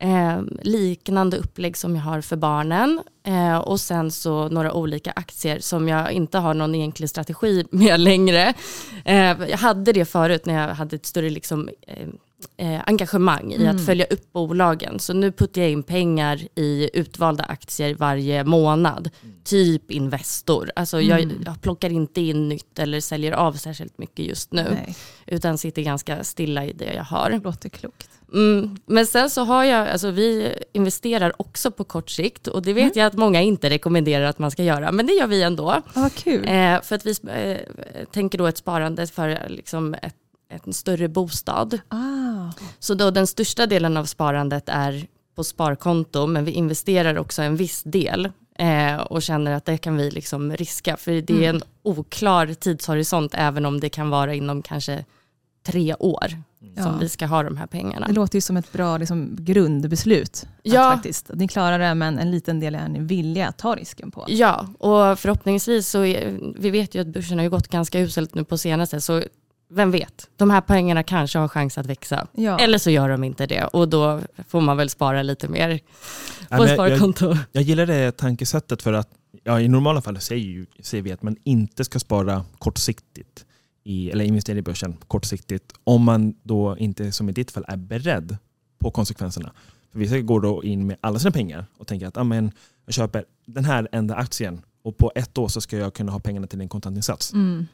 Eh, 0.01 0.41
liknande 0.63 1.37
upplägg 1.37 1.77
som 1.77 1.97
jag 1.97 2.03
har 2.03 2.21
för 2.21 2.37
barnen. 2.37 3.01
Eh, 3.27 3.59
och 3.59 3.81
sen 3.81 4.11
så 4.11 4.49
några 4.49 4.73
olika 4.73 5.13
aktier 5.17 5.59
som 5.61 5.89
jag 5.89 6.13
inte 6.13 6.39
har 6.39 6.55
någon 6.55 6.75
egentlig 6.75 7.11
strategi 7.11 7.65
med 7.71 8.01
längre. 8.01 8.55
Eh, 9.05 9.49
jag 9.51 9.59
hade 9.59 9.93
det 9.93 10.05
förut 10.05 10.47
när 10.47 10.69
jag 10.69 10.75
hade 10.75 10.97
ett 10.97 11.07
större 11.07 11.31
liksom, 11.31 11.69
eh, 11.87 12.09
eh, 12.57 12.81
engagemang 12.87 13.53
i 13.53 13.67
att 13.67 13.87
följa 13.87 14.05
upp 14.05 14.33
bolagen. 14.33 14.99
Så 14.99 15.13
nu 15.13 15.33
puttar 15.33 15.61
jag 15.61 15.71
in 15.71 15.83
pengar 15.83 16.41
i 16.55 16.91
utvalda 16.93 17.45
aktier 17.45 17.95
varje 17.95 18.45
månad. 18.45 19.11
Typ 19.45 19.91
Investor. 19.91 20.71
Alltså 20.77 21.01
jag, 21.01 21.33
jag 21.45 21.63
plockar 21.63 21.91
inte 21.91 22.21
in 22.21 22.49
nytt 22.49 22.79
eller 22.79 23.01
säljer 23.01 23.33
av 23.33 23.53
särskilt 23.53 23.99
mycket 23.99 24.27
just 24.27 24.53
nu. 24.53 24.67
Nej, 24.71 24.97
Utan 25.27 25.59
sitter 25.59 25.83
ganska 25.83 26.25
stilla 26.25 26.65
i 26.65 26.73
det 26.73 26.95
jag 26.95 27.05
har. 27.05 27.31
det 27.31 27.39
låter 27.39 27.69
klokt. 27.69 28.11
Mm, 28.33 28.77
men 28.87 29.07
sen 29.07 29.31
så 29.31 29.45
har 29.45 29.65
jag, 29.65 29.89
alltså 29.89 30.11
vi 30.11 30.55
investerar 30.73 31.33
också 31.39 31.71
på 31.71 31.85
kort 31.85 32.11
sikt 32.11 32.47
och 32.47 32.63
det 32.63 32.73
vet 32.73 32.97
jag 32.97 33.07
att 33.07 33.15
många 33.15 33.43
inte 33.43 33.71
rekommenderar 33.71 34.25
att 34.25 34.39
man 34.39 34.51
ska 34.51 34.63
göra, 34.63 34.93
men 34.93 35.07
det 35.07 35.13
gör 35.13 35.27
vi 35.27 35.43
ändå. 35.43 35.83
Vad 35.95 36.15
kul. 36.15 36.45
Eh, 36.49 36.83
för 36.83 36.95
att 36.95 37.07
vi 37.07 37.15
eh, 37.29 38.05
tänker 38.13 38.39
då 38.39 38.47
ett 38.47 38.59
sparande 38.59 39.07
för 39.07 39.47
liksom 39.49 39.95
ett, 39.95 40.15
en 40.49 40.73
större 40.73 41.09
bostad. 41.09 41.81
Ah, 41.89 42.53
Så 42.79 42.95
då 42.95 43.11
den 43.11 43.27
största 43.27 43.67
delen 43.67 43.97
av 43.97 44.05
sparandet 44.05 44.65
är 44.69 45.07
på 45.35 45.45
sparkonto, 45.45 46.27
men 46.27 46.45
vi 46.45 46.51
investerar 46.53 47.19
också 47.19 47.43
en 47.43 47.57
viss 47.57 47.83
del 47.83 48.29
eh, 48.59 48.97
och 48.97 49.23
känner 49.23 49.53
att 49.53 49.65
det 49.65 49.79
kan 49.79 49.97
vi 49.97 50.11
liksom 50.11 50.53
riska, 50.57 50.97
för 50.97 51.13
det 51.13 51.45
är 51.47 51.51
en 51.51 51.63
oklar 51.83 52.55
tidshorisont, 52.55 53.35
även 53.35 53.67
om 53.67 53.81
det 53.81 53.89
kan 53.89 54.11
vara 54.11 54.35
inom 54.35 54.63
kanske 54.63 55.05
tre 55.67 55.95
år 55.99 56.27
Ja. 56.75 56.83
som 56.83 56.99
vi 56.99 57.09
ska 57.09 57.27
ha 57.27 57.43
de 57.43 57.57
här 57.57 57.67
pengarna. 57.67 58.07
det 58.07 58.13
låter 58.13 58.37
ju 58.37 58.41
som 58.41 58.57
ett 58.57 58.73
bra 58.73 58.99
liksom, 58.99 59.37
grundbeslut. 59.41 60.47
Ja. 60.63 60.91
Faktiskt, 60.93 61.31
ni 61.35 61.49
klarar 61.49 61.79
det, 61.79 61.95
men 61.95 62.19
en 62.19 62.31
liten 62.31 62.61
del 62.61 62.75
är 62.75 62.89
ni 62.89 62.99
villiga 63.01 63.49
att 63.49 63.59
ta 63.59 63.75
risken 63.77 64.11
på. 64.11 64.25
Ja, 64.29 64.67
och 64.79 65.19
förhoppningsvis 65.19 65.89
så, 65.89 66.05
är, 66.05 66.39
vi 66.59 66.71
vet 66.71 66.95
ju 66.95 67.01
att 67.01 67.07
börsen 67.07 67.39
har 67.39 67.49
gått 67.49 67.69
ganska 67.69 68.01
uselt 68.01 68.35
nu 68.35 68.45
på 68.45 68.59
senaste, 68.59 69.01
så 69.01 69.23
vem 69.71 69.91
vet, 69.91 70.31
de 70.37 70.51
här 70.51 70.61
pengarna 70.61 71.03
kanske 71.03 71.39
har 71.39 71.49
chans 71.49 71.79
att 71.79 71.87
växa. 71.87 72.27
Ja. 72.33 72.59
Eller 72.59 72.79
så 72.79 72.91
gör 72.91 73.09
de 73.09 73.25
inte 73.25 73.47
det 73.47 73.65
och 73.65 73.89
då 73.89 74.21
får 74.49 74.61
man 74.61 74.77
väl 74.77 74.91
spara 74.91 75.23
lite 75.23 75.49
mer 75.49 75.79
på 75.79 75.85
men 76.51 76.61
jag, 76.61 76.69
jag, 76.69 76.75
sparkonto. 76.75 77.37
jag 77.53 77.63
gillar 77.63 77.87
det 77.87 78.17
tankesättet 78.17 78.83
för 78.83 78.93
att 78.93 79.09
ja, 79.45 79.61
i 79.61 79.69
normala 79.69 80.03
fall 80.03 80.21
säger, 80.21 80.45
ju, 80.45 80.67
säger 80.81 81.03
vi 81.03 81.13
att 81.13 81.23
man 81.23 81.37
inte 81.45 81.85
ska 81.85 81.99
spara 81.99 82.45
kortsiktigt 82.59 83.45
i, 83.85 84.11
eller 84.11 84.25
investera 84.25 84.59
i 84.59 84.63
börsen 84.63 84.97
kortsiktigt 85.09 85.73
om 85.85 86.03
man 86.03 86.35
då 86.43 86.77
inte, 86.79 87.13
som 87.13 87.29
i 87.29 87.33
ditt 87.33 87.51
fall, 87.51 87.65
är 87.69 87.77
beredd 87.77 88.37
på 88.79 88.91
konsekvenserna. 88.91 89.53
För 89.93 89.99
vissa 89.99 90.21
går 90.21 90.41
då 90.41 90.65
in 90.65 90.87
med 90.87 90.97
alla 91.01 91.19
sina 91.19 91.31
pengar 91.31 91.67
och 91.79 91.87
tänker 91.87 92.07
att 92.07 92.17
ah, 92.17 92.25
men, 92.25 92.53
jag 92.85 92.95
köper 92.95 93.25
den 93.47 93.65
här 93.65 93.89
enda 93.93 94.15
aktien 94.15 94.61
och 94.83 94.97
på 94.97 95.13
ett 95.15 95.39
år 95.39 95.49
så 95.49 95.61
ska 95.61 95.77
jag 95.77 95.95
kunna 95.95 96.13
ha 96.13 96.21
pengarna 96.21 96.47
till 96.47 96.61
en 96.61 96.69
kontantinsats. 96.69 97.33
Mm. 97.33 97.67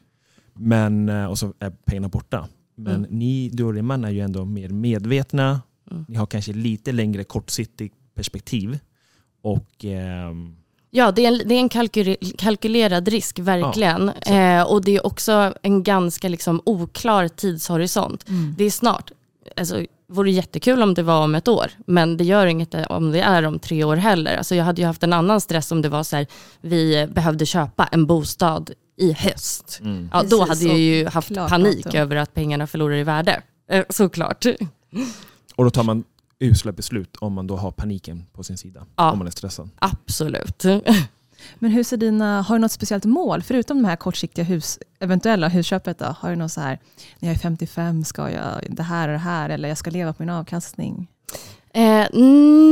Men, 0.55 1.09
eh, 1.09 1.25
och 1.25 1.39
så 1.39 1.53
är 1.59 1.69
pengarna 1.69 2.07
borta. 2.09 2.47
Men 2.75 2.95
Mm. 2.95 3.09
ni, 3.19 3.49
du 3.53 3.63
och 3.63 3.73
Rimman, 3.73 4.03
är 4.05 4.09
ju 4.09 4.19
ändå 4.21 4.45
mer 4.45 4.69
medvetna. 4.69 5.61
Mm. 5.91 6.05
Ni 6.07 6.15
har 6.17 6.25
kanske 6.25 6.53
lite 6.53 6.91
längre 6.91 7.23
kortsiktigt 7.23 7.95
perspektiv. 8.15 8.79
Och 9.41 9.85
ehm, 9.85 10.55
Ja, 10.91 11.11
det 11.11 11.25
är 11.25 11.27
en, 11.27 11.47
det 11.47 11.55
är 11.55 11.59
en 11.59 11.69
kalkyler, 11.69 12.17
kalkylerad 12.37 13.07
risk, 13.07 13.39
verkligen. 13.39 14.11
så- 14.25 14.33
eh, 14.33 14.63
och 14.63 14.83
det 14.85 14.95
är 14.95 15.05
också 15.05 15.53
en 15.61 15.83
ganska 15.83 16.29
liksom, 16.29 16.61
oklar 16.65 17.27
tidshorisont. 17.27 18.29
Mm. 18.29 18.55
Det 18.57 18.63
är 18.63 18.71
snart. 18.71 19.11
Alltså, 19.55 19.85
vore 20.07 20.31
jättekul 20.31 20.83
om 20.83 20.93
det 20.93 21.03
var 21.03 21.23
om 21.23 21.35
ett 21.35 21.47
år, 21.47 21.71
men 21.87 22.17
det 22.17 22.23
gör 22.23 22.45
inget 22.45 22.75
om 22.89 23.11
det 23.11 23.21
är 23.21 23.43
om 23.45 23.59
tre 23.59 23.83
år 23.83 23.95
heller. 23.95 24.37
Alltså, 24.37 24.55
jag 24.55 24.63
hade 24.65 24.81
ju 24.81 24.87
haft 24.87 25.03
en 25.03 25.13
annan 25.13 25.41
stress 25.41 25.71
om 25.71 25.81
det 25.81 25.89
var 25.89 26.03
så 26.03 26.15
här, 26.15 26.27
vi 26.61 27.07
behövde 27.07 27.45
köpa 27.45 27.85
en 27.91 28.05
bostad 28.05 28.71
i 28.97 29.11
höst. 29.13 29.79
mm. 29.81 30.09
Ja, 30.13 30.23
då 30.23 30.45
Precis, 30.45 30.49
hade 30.67 30.71
jag 30.73 30.79
ju 30.79 31.07
haft 31.07 31.35
panik 31.35 31.83
datum. 31.85 32.01
över 32.01 32.15
att 32.15 32.33
pengarna 32.33 32.67
förlorar 32.67 32.95
i 32.95 33.03
värde. 33.03 33.41
Eh, 33.71 33.83
såklart. 33.89 34.45
Och 35.55 35.63
då 35.63 35.69
tar 35.69 35.83
man 35.83 36.03
usla 36.39 36.71
beslut 36.71 37.15
om 37.19 37.33
man 37.33 37.47
då 37.47 37.57
har 37.57 37.71
paniken 37.71 38.25
på 38.33 38.43
sin 38.43 38.57
sida. 38.57 38.85
Ja. 38.95 39.11
Om 39.11 39.17
man 39.17 39.27
är 39.27 39.31
stressad. 39.31 39.69
Absolut. 39.79 40.63
Men 41.55 41.71
hur 41.71 41.83
ser 41.83 41.97
dina, 41.97 42.41
har 42.41 42.55
du 42.55 42.61
något 42.61 42.71
speciellt 42.71 43.05
mål, 43.05 43.43
förutom 43.43 43.81
de 43.81 43.87
här 43.87 43.95
kortsiktiga 43.95 44.45
hus, 44.45 44.79
eventuella 44.99 45.47
husköpet? 45.47 45.99
Då? 45.99 46.15
Har 46.19 46.29
du 46.29 46.35
något 46.35 46.51
så 46.51 46.61
här, 46.61 46.79
när 47.19 47.29
jag 47.29 47.35
är 47.35 47.39
55 47.39 48.03
ska 48.03 48.31
jag 48.31 48.63
det 48.69 48.83
här 48.83 49.07
och 49.07 49.13
det 49.13 49.19
här, 49.19 49.49
eller 49.49 49.69
jag 49.69 49.77
ska 49.77 49.89
leva 49.89 50.13
på 50.13 50.23
min 50.23 50.29
avkastning? 50.29 51.07
Eh, 51.75 52.07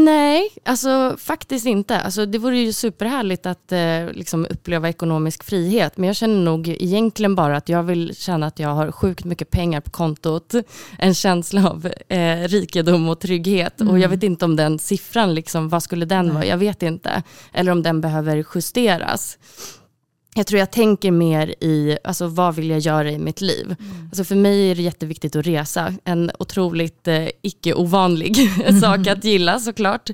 nej, 0.06 0.50
alltså 0.66 1.16
faktiskt 1.20 1.66
inte. 1.66 2.00
Alltså, 2.00 2.26
det 2.26 2.38
vore 2.38 2.58
ju 2.58 2.74
superhärligt 2.74 3.46
att 3.46 3.72
eh, 3.72 4.12
liksom 4.12 4.48
uppleva 4.50 4.90
ekonomisk 4.90 5.44
frihet, 5.44 5.98
men 5.98 6.08
jag 6.08 6.16
känner 6.16 6.42
nog 6.42 6.68
egentligen 6.68 7.36
bara 7.36 7.58
att 7.58 7.70
jag 7.70 7.84
vill 7.84 8.16
känna 8.16 8.48
att 8.48 8.60
jag 8.60 8.70
har 8.70 8.92
sjukt 8.92 9.26
mycket 9.26 9.50
pengar 9.50 9.82
på 9.82 9.92
kontot, 9.92 10.54
en 11.00 11.14
känsla 11.14 11.70
av 11.70 11.90
eh, 12.08 12.48
rikedom 12.48 13.10
och 13.10 13.20
trygghet. 13.20 13.82
Och 13.82 14.00
jag 14.00 14.10
vet 14.10 14.24
inte 14.24 14.46
om 14.46 14.56
den 14.56 14.80
siffran, 14.80 15.36
liksom, 15.36 15.70
vad 15.70 15.84
skulle 15.84 16.06
den 16.06 16.34
vara? 16.34 16.46
Jag 16.46 16.58
vet 16.58 16.84
inte. 16.84 17.24
Eller 17.54 17.72
om 17.72 17.84
den 17.84 18.02
behöver 18.02 18.46
justeras. 18.56 19.38
Jag 20.36 20.48
tror 20.48 20.60
jag 20.60 20.72
tänker 20.72 21.12
mer 21.12 21.48
i, 21.48 21.98
alltså 22.04 22.28
vad 22.28 22.56
vill 22.56 22.70
jag 22.70 22.80
göra 22.80 23.12
i 23.12 23.18
mitt 23.18 23.42
liv? 23.42 23.76
Alltså 24.10 24.24
för 24.24 24.36
mig 24.36 24.72
är 24.72 24.76
det 24.76 24.82
jätteviktigt 24.82 25.36
att 25.36 25.48
resa. 25.48 25.94
En 26.04 26.32
otroligt 26.40 27.08
eh, 27.08 27.28
icke-ovanlig 27.42 28.38
sak 28.82 29.08
att 29.08 29.24
gilla 29.24 29.60
såklart. 29.60 30.10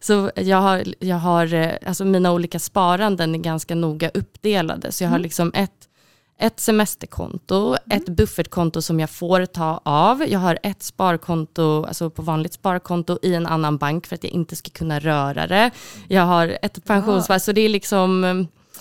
Så 0.00 0.30
jag 0.36 0.56
har, 0.56 0.84
jag 0.98 1.16
har 1.16 1.54
eh, 1.54 1.70
alltså 1.86 2.04
mina 2.04 2.32
olika 2.32 2.58
sparanden 2.58 3.34
är 3.34 3.38
ganska 3.38 3.74
noga 3.74 4.10
uppdelade. 4.14 4.92
Så 4.92 5.04
jag 5.04 5.10
har 5.10 5.18
liksom 5.18 5.52
ett, 5.54 5.88
ett 6.38 6.60
semesterkonto, 6.60 7.76
ett 7.90 8.08
buffertkonto 8.08 8.82
som 8.82 9.00
jag 9.00 9.10
får 9.10 9.46
ta 9.46 9.80
av. 9.84 10.24
Jag 10.28 10.38
har 10.38 10.58
ett 10.62 10.82
sparkonto, 10.82 11.84
alltså 11.84 12.10
på 12.10 12.22
vanligt 12.22 12.52
sparkonto 12.52 13.18
i 13.22 13.34
en 13.34 13.46
annan 13.46 13.78
bank 13.78 14.06
för 14.06 14.14
att 14.14 14.24
jag 14.24 14.32
inte 14.32 14.56
ska 14.56 14.70
kunna 14.70 14.98
röra 14.98 15.46
det. 15.46 15.70
Jag 16.08 16.22
har 16.22 16.58
ett 16.62 16.84
pensionssparande, 16.84 17.44
så 17.44 17.52
det 17.52 17.60
är 17.60 17.68
liksom 17.68 18.24
eh, 18.24 18.34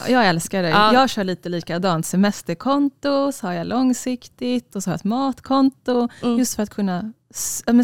Jag 0.08 0.28
älskar 0.28 0.64
det. 0.64 0.70
Ja. 0.70 0.94
Jag 0.94 1.10
kör 1.10 1.24
lite 1.24 1.50
likadant. 1.50 2.06
Semesterkonto, 2.06 3.32
så 3.32 3.48
har 3.48 3.54
jag 3.54 3.68
långsiktigt 3.68 4.76
och 4.76 4.84
så 4.84 4.90
har 4.90 4.94
jag 4.94 5.00
ett 5.00 5.04
matkonto. 5.04 6.10
Mm. 6.24 6.38
Just 6.38 6.56
för 6.56 6.64
att 6.64 6.70
kunna 6.70 7.14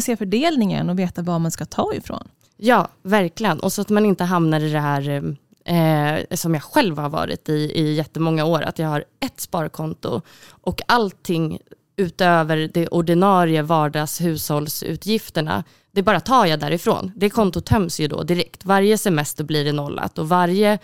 se 0.02 0.16
fördelningen 0.16 0.90
och 0.90 0.98
veta 0.98 1.22
var 1.22 1.38
man 1.38 1.50
ska 1.50 1.64
ta 1.64 1.94
ifrån. 1.94 2.28
Ja, 2.56 2.88
verkligen. 3.02 3.60
Och 3.60 3.72
så 3.72 3.82
att 3.82 3.88
man 3.88 4.06
inte 4.06 4.24
hamnar 4.24 4.60
i 4.60 4.72
det 4.72 4.80
här 4.80 5.36
eh, 5.64 6.36
som 6.36 6.54
jag 6.54 6.62
själv 6.62 6.98
har 6.98 7.08
varit 7.08 7.48
i 7.48 7.52
i 7.52 7.94
jättemånga 7.94 8.44
år, 8.44 8.62
att 8.62 8.78
jag 8.78 8.88
har 8.88 9.04
ett 9.20 9.40
sparkonto 9.40 10.20
och 10.50 10.82
allting 10.86 11.58
utöver 11.96 12.70
det 12.74 12.88
ordinarie 12.88 13.62
vardagshushållsutgifterna, 13.62 15.64
det 15.92 16.02
bara 16.02 16.20
tar 16.20 16.46
jag 16.46 16.60
därifrån. 16.60 17.12
Det 17.16 17.30
kontot 17.30 17.66
töms 17.66 18.00
ju 18.00 18.08
då 18.08 18.22
direkt. 18.22 18.64
Varje 18.64 18.98
semester 18.98 19.44
blir 19.44 19.64
det 19.64 19.72
nollat 19.72 20.18
och 20.18 20.28
varje 20.28 20.78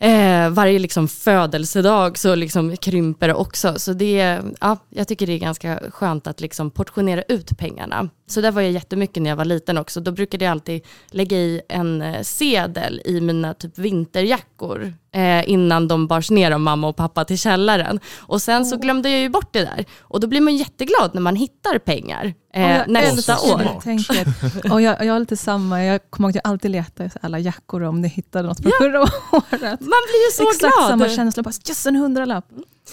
Eh, 0.00 0.50
varje 0.50 0.78
liksom 0.78 1.08
födelsedag 1.08 2.18
så 2.18 2.34
liksom 2.34 2.76
krymper 2.76 3.28
det 3.28 3.34
också. 3.34 3.78
Så 3.78 3.92
det, 3.92 4.40
ja, 4.60 4.76
jag 4.90 5.08
tycker 5.08 5.26
det 5.26 5.32
är 5.32 5.38
ganska 5.38 5.80
skönt 5.90 6.26
att 6.26 6.40
liksom 6.40 6.70
portionera 6.70 7.22
ut 7.22 7.58
pengarna. 7.58 8.08
Så 8.28 8.40
där 8.40 8.50
var 8.50 8.62
jag 8.62 8.72
jättemycket 8.72 9.22
när 9.22 9.30
jag 9.30 9.36
var 9.36 9.44
liten 9.44 9.78
också. 9.78 10.00
Då 10.00 10.12
brukade 10.12 10.44
jag 10.44 10.52
alltid 10.52 10.86
lägga 11.10 11.36
i 11.36 11.60
en 11.68 12.02
eh, 12.02 12.22
sedel 12.22 13.02
i 13.04 13.20
mina 13.20 13.54
typ 13.54 13.78
vinterjackor 13.78 14.94
eh, 15.14 15.50
innan 15.50 15.88
de 15.88 16.06
bars 16.06 16.30
ner 16.30 16.50
av 16.50 16.60
mamma 16.60 16.88
och 16.88 16.96
pappa 16.96 17.24
till 17.24 17.38
källaren. 17.38 18.00
Och 18.18 18.42
sen 18.42 18.66
så 18.66 18.76
glömde 18.76 19.10
jag 19.10 19.20
ju 19.20 19.28
bort 19.28 19.52
det 19.52 19.60
där. 19.60 19.84
Och 20.00 20.20
då 20.20 20.26
blir 20.26 20.40
man 20.40 20.56
jätteglad 20.56 21.10
när 21.14 21.20
man 21.20 21.36
hittar 21.36 21.78
pengar 21.78 22.34
eh, 22.54 22.76
jag 22.76 22.88
nästa 22.88 23.38
år. 23.40 23.80
tänket. 23.82 24.28
Och 24.72 24.82
jag, 24.82 25.06
jag 25.06 25.12
har 25.12 25.20
lite 25.20 25.36
samma, 25.36 25.84
jag 25.84 26.10
kommer 26.10 26.28
ihåg 26.28 26.30
att 26.30 26.42
jag 26.44 26.50
alltid 26.50 26.70
letar 26.70 27.04
i 27.04 27.10
alla 27.20 27.38
jackor 27.38 27.82
om 27.82 28.00
ni 28.00 28.08
hittade 28.08 28.48
något 28.48 28.62
från 28.62 28.72
förra 28.78 29.00
året. 29.00 29.80
Man 29.80 30.02
blir 30.08 30.26
ju 30.26 30.32
så 30.32 30.42
Exakt 30.50 30.76
glad. 30.76 30.88
samma 30.88 31.08
känsla, 31.08 31.42
bara 31.42 31.52
yes 31.68 31.86
en 31.86 31.96
hundralapp. 31.96 32.44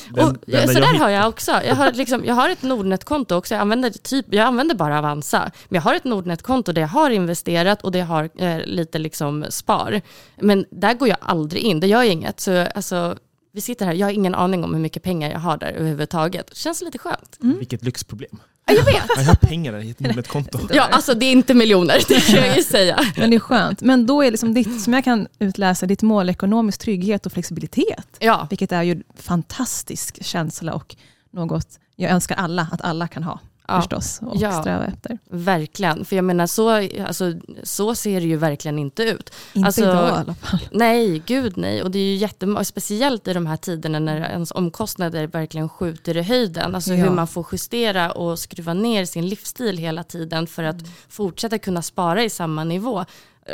Den- 0.10 0.26
och, 0.28 0.36
så 0.46 0.80
där 0.80 0.94
jag 0.94 1.00
har 1.00 1.10
jag 1.10 1.30
också. 1.30 1.52
Jag 1.52 1.76
har, 1.76 1.92
liksom, 1.92 2.26
jag 2.26 2.36
har 2.36 2.50
ett 2.50 2.64
Nordnet-konto 2.64 3.36
också. 3.36 3.54
Jag 3.54 3.62
använder, 3.62 3.90
typ, 3.90 4.26
jag 4.30 4.46
använder 4.48 4.76
bara 4.76 5.00
Avanza. 5.00 5.52
Men 5.70 5.76
jag 5.76 5.82
har 5.82 5.96
ett 5.96 6.04
Nordnet-konto 6.04 6.72
där 6.72 6.82
jag 6.82 6.88
har 6.90 7.10
investerat 7.10 7.82
och 7.82 7.92
det 7.92 8.02
har 8.02 8.30
eh, 8.38 8.66
lite 8.66 9.00
liksom 9.00 9.46
spar. 9.50 10.02
Men 10.42 10.66
där 10.72 10.94
går 10.94 11.08
jag 11.08 11.18
aldrig 11.22 11.64
in. 11.64 11.80
Det 11.80 11.88
gör 11.88 12.04
jag 12.04 12.12
inget. 12.12 12.40
Så, 12.40 12.68
alltså, 12.76 13.18
vi 13.54 13.62
sitter 13.62 13.86
här, 13.86 13.94
jag 13.94 14.08
har 14.08 14.12
ingen 14.12 14.36
aning 14.36 14.64
om 14.64 14.74
hur 14.74 14.82
mycket 14.82 15.04
pengar 15.04 15.32
jag 15.32 15.40
har 15.40 15.58
där 15.58 15.72
överhuvudtaget. 15.72 16.48
Det 16.48 16.56
känns 16.56 16.82
lite 16.82 16.98
skönt. 16.98 17.38
Vilket 17.40 17.84
lyxproblem. 17.84 18.40
Ja, 18.68 18.74
jag 18.74 18.86
vet. 18.86 19.04
Jag 19.18 19.24
har 19.24 19.36
pengar 19.36 19.72
där 19.72 19.80
i 19.80 19.90
ett 19.90 20.00
Nordnet-konto. 20.00 20.60
Ja, 20.74 20.84
alltså 20.84 21.14
det 21.14 21.26
är 21.26 21.32
inte 21.32 21.54
miljoner, 21.54 21.98
det 22.08 22.22
kan 22.22 22.46
jag 22.46 22.58
ju 22.58 22.64
säga. 22.64 23.00
Men 23.18 23.30
det 23.30 23.36
är 23.36 23.40
skönt. 23.40 23.82
Men 23.82 24.06
då 24.06 24.22
är 24.22 24.32
liksom 24.32 24.54
ditt, 24.54 24.82
som 24.82 24.94
jag 24.94 25.04
kan 25.04 25.28
utläsa, 25.40 25.86
ditt 25.86 26.02
mål 26.02 26.30
ekonomisk 26.30 26.80
trygghet 26.82 27.26
och 27.26 27.32
flexibilitet. 27.32 28.18
Ja, 28.20 28.48
Vilket 28.50 28.72
är 28.72 28.84
ju 28.84 28.92
en 28.92 29.04
fantastisk 29.18 30.24
känsla 30.26 30.74
och 30.74 30.96
något 31.32 31.80
jag 31.96 32.12
önskar 32.12 32.36
alla 32.36 32.68
att 32.72 32.82
alla 32.82 33.08
kan 33.08 33.24
ha 33.24 33.40
ja. 33.68 33.82
förstås 33.82 34.20
och 34.22 34.36
Ja. 34.38 34.62
sträva 34.62 34.86
efter. 34.86 35.18
Verkligen, 35.30 36.06
för 36.06 36.16
jag 36.16 36.26
menar 36.26 36.48
så, 36.48 36.70
alltså, 37.08 37.34
så 37.64 37.96
ser 37.96 38.22
det 38.22 38.28
ju 38.28 38.38
verkligen 38.38 38.80
inte 38.80 39.04
ut. 39.04 39.34
Inte 39.54 39.66
Alltså- 39.68 39.82
idag 39.82 40.08
i 40.08 40.12
alla 40.12 40.34
fall. 40.34 40.60
Nej, 40.72 41.24
gud 41.26 41.58
nej. 41.58 41.84
Och 41.84 41.92
det 41.92 42.00
är 42.00 42.04
ju 42.04 42.16
jättemånga, 42.16 42.64
speciellt 42.64 43.28
i 43.28 43.34
de 43.34 43.46
här 43.46 43.58
tiderna 43.58 44.00
när 44.00 44.22
ens 44.22 44.52
omkostnader 44.52 45.28
verkligen 45.28 45.70
skjuter 45.70 46.18
i 46.18 46.22
höjden. 46.22 46.76
Alltså 46.76 46.94
Ja. 46.94 47.04
hur 47.04 47.10
man 47.12 47.28
får 47.28 47.46
justera 47.52 48.12
och 48.12 48.40
skruva 48.40 48.74
ner 48.74 49.06
sin 49.06 49.28
livsstil 49.28 49.78
hela 49.78 50.04
tiden 50.04 50.48
för 50.48 50.64
att 50.64 50.78
fortsätta 51.10 51.58
kunna 51.58 51.82
spara 51.82 52.24
i 52.24 52.30
samma 52.30 52.64
nivå. 52.64 53.06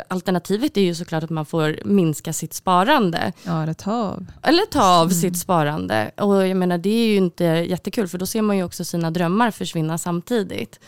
Alternativet 0.08 0.76
är 0.76 0.80
ju 0.80 0.94
såklart 0.94 1.24
att 1.24 1.30
man 1.30 1.46
får 1.46 1.78
minska 1.84 2.32
sitt 2.32 2.54
sparande. 2.54 3.32
Ja, 3.44 3.52
det 3.66 3.74
tar 3.74 3.92
av. 3.92 4.26
Eller 4.42 4.66
ta 4.66 5.00
av 5.00 5.08
sitt 5.08 5.38
sparande. 5.38 6.10
Och 6.16 6.46
jag 6.46 6.56
menar 6.56 6.78
det 6.78 6.90
är 6.90 7.06
ju 7.06 7.16
inte 7.16 7.44
jättekul 7.44 8.08
för 8.08 8.18
då 8.18 8.26
ser 8.26 8.42
man 8.42 8.56
ju 8.56 8.64
också 8.64 8.84
sina 8.84 9.10
drömmar 9.10 9.50
försvinna 9.50 9.98
samtidigt. 9.98 10.80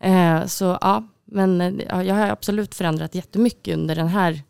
Eh, 0.00 0.46
så 0.46 0.78
ja, 0.80 1.02
men 1.24 1.80
ja, 1.88 2.02
jag 2.02 2.14
har 2.14 2.28
absolut 2.28 2.74
förändrat 2.74 3.14
jättemycket 3.14 3.74
under 3.76 3.96
den 3.96 4.08
här 4.08 4.42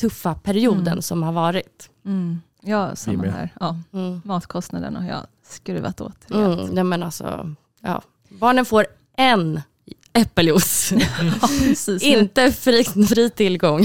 tuffa 0.00 0.34
perioden 0.34 0.86
Mm. 0.88 1.02
som 1.02 1.22
har 1.22 1.32
varit. 1.32 1.90
Mm. 2.04 2.40
Ja, 2.62 2.96
samma 2.96 3.24
här. 3.24 3.50
Ja, 3.60 3.76
Mm. 3.92 4.20
matkostnaderna 4.24 5.00
har 5.00 5.08
jag 5.08 5.26
skruvat 5.46 6.00
åt. 6.00 6.30
Mm, 6.30 6.66
nej 6.72 6.84
men 6.84 7.02
alltså, 7.02 7.54
ja. 7.80 8.02
Barnen 8.28 8.64
får 8.64 8.86
en 9.16 9.60
äppeljuice, 10.12 10.92
Ja, 11.42 11.48
precis. 11.62 12.02
inte 12.02 12.52
fri, 12.52 12.84
fri 12.84 13.30
tillgång. 13.30 13.82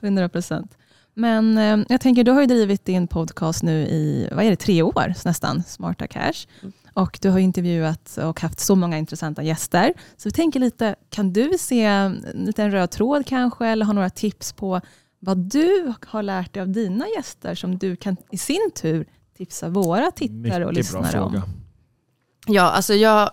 100 0.00 0.28
procent. 0.28 0.76
Men 1.14 1.58
eh, 1.58 1.78
jag 1.88 2.00
tänker, 2.00 2.24
du 2.24 2.30
har 2.30 2.40
ju 2.40 2.46
drivit 2.46 2.84
din 2.84 3.06
podcast 3.08 3.62
nu 3.62 3.72
i, 3.86 4.28
vad 4.32 4.44
är 4.44 4.50
det, 4.50 4.56
tre 4.56 4.82
år 4.82 5.14
nästan, 5.24 5.62
Smarta 5.66 6.06
Cash. 6.06 6.46
Och 6.94 7.18
du 7.22 7.30
har 7.30 7.38
intervjuat 7.38 8.16
och 8.22 8.40
haft 8.40 8.60
så 8.60 8.74
många 8.76 8.98
intressanta 8.98 9.42
gäster. 9.42 9.92
Så 10.16 10.28
vi 10.28 10.32
tänker 10.32 10.60
lite, 10.60 10.94
kan 11.10 11.32
du 11.32 11.50
se 11.58 11.84
en 11.84 12.26
liten 12.34 12.70
röd 12.70 12.90
tråd 12.90 13.26
kanske, 13.26 13.66
eller 13.66 13.84
ha 13.86 13.92
några 13.92 14.10
tips 14.10 14.52
på 14.52 14.80
vad 15.18 15.38
du 15.38 15.92
har 16.06 16.22
lärt 16.22 16.52
dig 16.54 16.60
av 16.60 16.68
dina 16.68 17.04
gäster, 17.16 17.54
som 17.54 17.78
du 17.78 17.96
kan 17.96 18.16
i 18.30 18.38
sin 18.38 18.70
tur 18.74 19.06
tipsa 19.36 19.68
våra 19.68 20.10
tittare 20.10 20.66
och 20.66 20.74
Mycket 20.74 20.92
bra 20.92 21.00
lyssnare 21.00 21.20
om? 21.20 21.32
fråga. 21.32 21.42
Ja, 22.46 22.62
alltså 22.62 22.94
jag, 22.94 23.30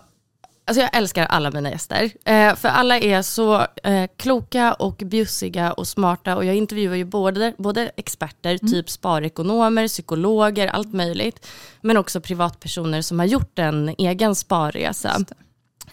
alltså 0.68 0.80
jag 0.80 0.96
älskar 0.96 1.26
alla 1.26 1.50
mina 1.50 1.70
gäster. 1.70 2.10
Eh, 2.24 2.54
för 2.54 2.68
alla 2.68 2.98
är 2.98 3.22
så 3.22 3.66
eh, 3.84 4.10
kloka 4.16 4.72
och 4.72 5.02
bjussiga 5.06 5.72
och 5.72 5.88
smarta. 5.88 6.36
Och 6.36 6.44
jag 6.44 6.54
intervjuar 6.56 6.96
ju 6.96 7.04
både, 7.04 7.54
både 7.58 7.90
experter, 7.96 8.58
typ 8.58 8.90
sparekonomer, 8.90 9.88
psykologer, 9.88 10.66
allt 10.66 10.92
möjligt. 10.92 11.46
Men 11.80 11.96
också 11.96 12.20
privatpersoner 12.20 13.02
som 13.02 13.18
har 13.18 13.26
gjort 13.26 13.58
en 13.58 13.94
egen 13.98 14.34
sparresa. 14.34 15.16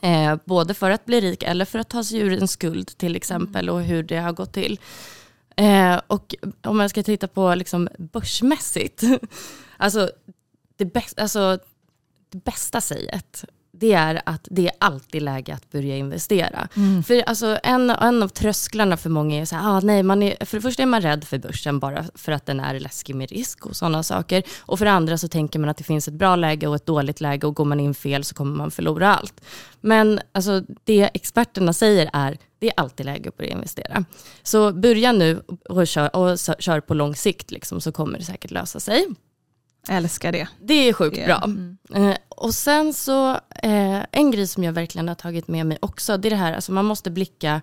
Eh, 0.01 0.35
både 0.45 0.73
för 0.73 0.91
att 0.91 1.05
bli 1.05 1.21
rik 1.21 1.43
eller 1.43 1.65
för 1.65 1.79
att 1.79 1.89
ta 1.89 2.03
sig 2.03 2.19
ur 2.19 2.41
en 2.41 2.47
skuld 2.47 2.97
till 2.97 3.15
exempel 3.15 3.69
och 3.69 3.81
hur 3.81 4.03
det 4.03 4.17
har 4.17 4.31
gått 4.31 4.53
till. 4.53 4.79
Och 6.07 6.35
om 6.63 6.77
man 6.77 6.89
ska 6.89 7.03
titta 7.03 7.27
på 7.27 7.55
liksom 7.55 7.89
börsmässigt, 7.97 9.03
alltså 9.77 10.09
det, 10.77 10.85
bäst, 10.85 11.19
alltså 11.19 11.59
det 12.29 12.43
bästa 12.43 12.81
säget 12.81 13.45
det 13.79 13.93
är 13.93 14.21
att 14.25 14.47
det 14.51 14.67
är 14.67 14.73
alltid 14.79 15.21
läge 15.21 15.53
att 15.53 15.71
börja 15.71 15.97
investera. 15.97 16.67
För 17.05 17.21
alltså 17.21 17.59
en, 17.63 17.89
en 17.89 18.23
av 18.23 18.27
trösklarna 18.27 18.97
för 18.97 19.09
många 19.09 19.41
är 19.41 19.45
så 19.45 19.55
här, 19.55 19.77
ah, 19.77 19.79
nej, 19.79 20.03
man 20.03 20.23
är, 20.23 20.45
för 20.45 20.57
det 20.57 20.61
första 20.61 20.83
är 20.83 20.87
man 20.87 21.01
rädd 21.01 21.23
för 21.23 21.37
börsen 21.37 21.79
bara 21.79 22.05
för 22.15 22.31
att 22.31 22.45
den 22.45 22.59
är 22.59 22.79
läskig 22.79 23.15
med 23.15 23.31
risk 23.31 23.65
och 23.65 23.75
sådana 23.75 24.03
saker. 24.03 24.43
Och 24.59 24.77
för 24.77 24.85
det 24.85 24.91
andra 24.91 25.17
så 25.17 25.27
tänker 25.27 25.59
man 25.59 25.69
att 25.69 25.77
det 25.77 25.83
finns 25.83 26.07
ett 26.07 26.13
bra 26.13 26.35
läge 26.35 26.67
och 26.67 26.75
ett 26.75 26.85
dåligt 26.85 27.21
läge 27.21 27.47
och 27.47 27.55
går 27.55 27.65
man 27.65 27.79
in 27.79 27.93
fel 27.93 28.23
så 28.23 28.35
kommer 28.35 28.55
man 28.57 28.71
förlora 28.71 29.15
allt. 29.15 29.41
Men 29.81 30.19
alltså, 30.31 30.61
det 30.83 31.09
experterna 31.13 31.73
säger 31.73 32.09
är, 32.13 32.37
det 32.59 32.67
är 32.67 32.73
alltid 32.77 33.05
läge 33.05 33.29
att 33.29 33.37
börja 33.37 33.51
investera. 33.51 34.05
Så 34.43 34.73
börja 34.73 35.11
nu 35.11 35.41
och 35.69 35.87
kör, 35.87 36.15
och 36.15 36.37
kör 36.59 36.79
på 36.79 36.93
lång 36.93 37.15
sikt 37.15 37.51
liksom, 37.51 37.81
så 37.81 37.91
kommer 37.91 38.17
det 38.19 38.25
säkert 38.25 38.51
lösa 38.51 38.79
sig. 38.79 39.05
Älskar 39.89 40.31
det. 40.31 40.47
Det 40.61 40.73
är 40.89 40.93
sjukt 40.93 41.15
Det- 41.15 41.25
bra. 41.25 41.41
mm. 41.45 41.77
Eh, 41.93 42.15
och 42.29 42.53
sen 42.53 42.93
så, 42.93 43.31
eh, 43.63 44.05
en 44.11 44.31
grej 44.31 44.47
som 44.47 44.63
jag 44.63 44.73
verkligen 44.73 45.07
har 45.07 45.15
tagit 45.15 45.47
med 45.47 45.65
mig 45.65 45.77
också, 45.81 46.17
det 46.17 46.27
är 46.27 46.29
det 46.29 46.35
här, 46.35 46.53
alltså 46.53 46.71
man 46.71 46.85
måste 46.85 47.11
blicka 47.11 47.61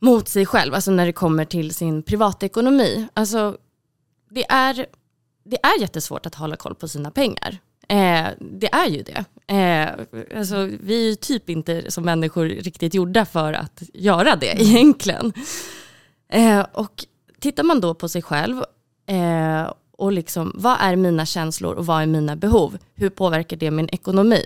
mot 0.00 0.28
sig 0.28 0.46
själv, 0.46 0.74
alltså 0.74 0.90
när 0.90 1.06
det 1.06 1.12
kommer 1.12 1.44
till 1.44 1.74
sin 1.74 2.02
privatekonomi. 2.02 3.08
Alltså, 3.14 3.56
det 4.30 4.44
är, 4.50 4.86
det 5.44 5.56
är 5.62 5.80
jättesvårt 5.80 6.26
att 6.26 6.34
hålla 6.34 6.56
koll 6.56 6.74
på 6.74 6.88
sina 6.88 7.10
pengar. 7.10 7.58
Eh, 7.88 8.26
det 8.40 8.72
är 8.74 8.86
ju 8.88 9.02
det. 9.02 9.24
Eh, 9.54 9.88
alltså, 10.38 10.68
vi 10.80 11.04
är 11.04 11.08
ju 11.08 11.14
typ 11.14 11.50
inte 11.50 11.90
som 11.90 12.04
människor 12.04 12.44
riktigt 12.46 12.94
gjorda 12.94 13.24
för 13.24 13.52
att 13.52 13.82
göra 13.94 14.36
det 14.36 14.62
egentligen. 14.62 15.32
Eh, 16.28 16.60
och 16.72 17.04
tittar 17.40 17.62
man 17.62 17.80
då 17.80 17.94
på 17.94 18.08
sig 18.08 18.22
själv 18.22 18.62
eh, 19.06 19.72
och 19.98 20.12
liksom, 20.12 20.52
vad 20.54 20.76
är 20.80 20.96
mina 20.96 21.26
känslor 21.26 21.74
och 21.74 21.86
vad 21.86 22.02
är 22.02 22.06
mina 22.06 22.36
behov? 22.36 22.78
Hur 22.94 23.10
påverkar 23.10 23.56
det 23.56 23.70
min 23.70 23.88
ekonomi? 23.92 24.44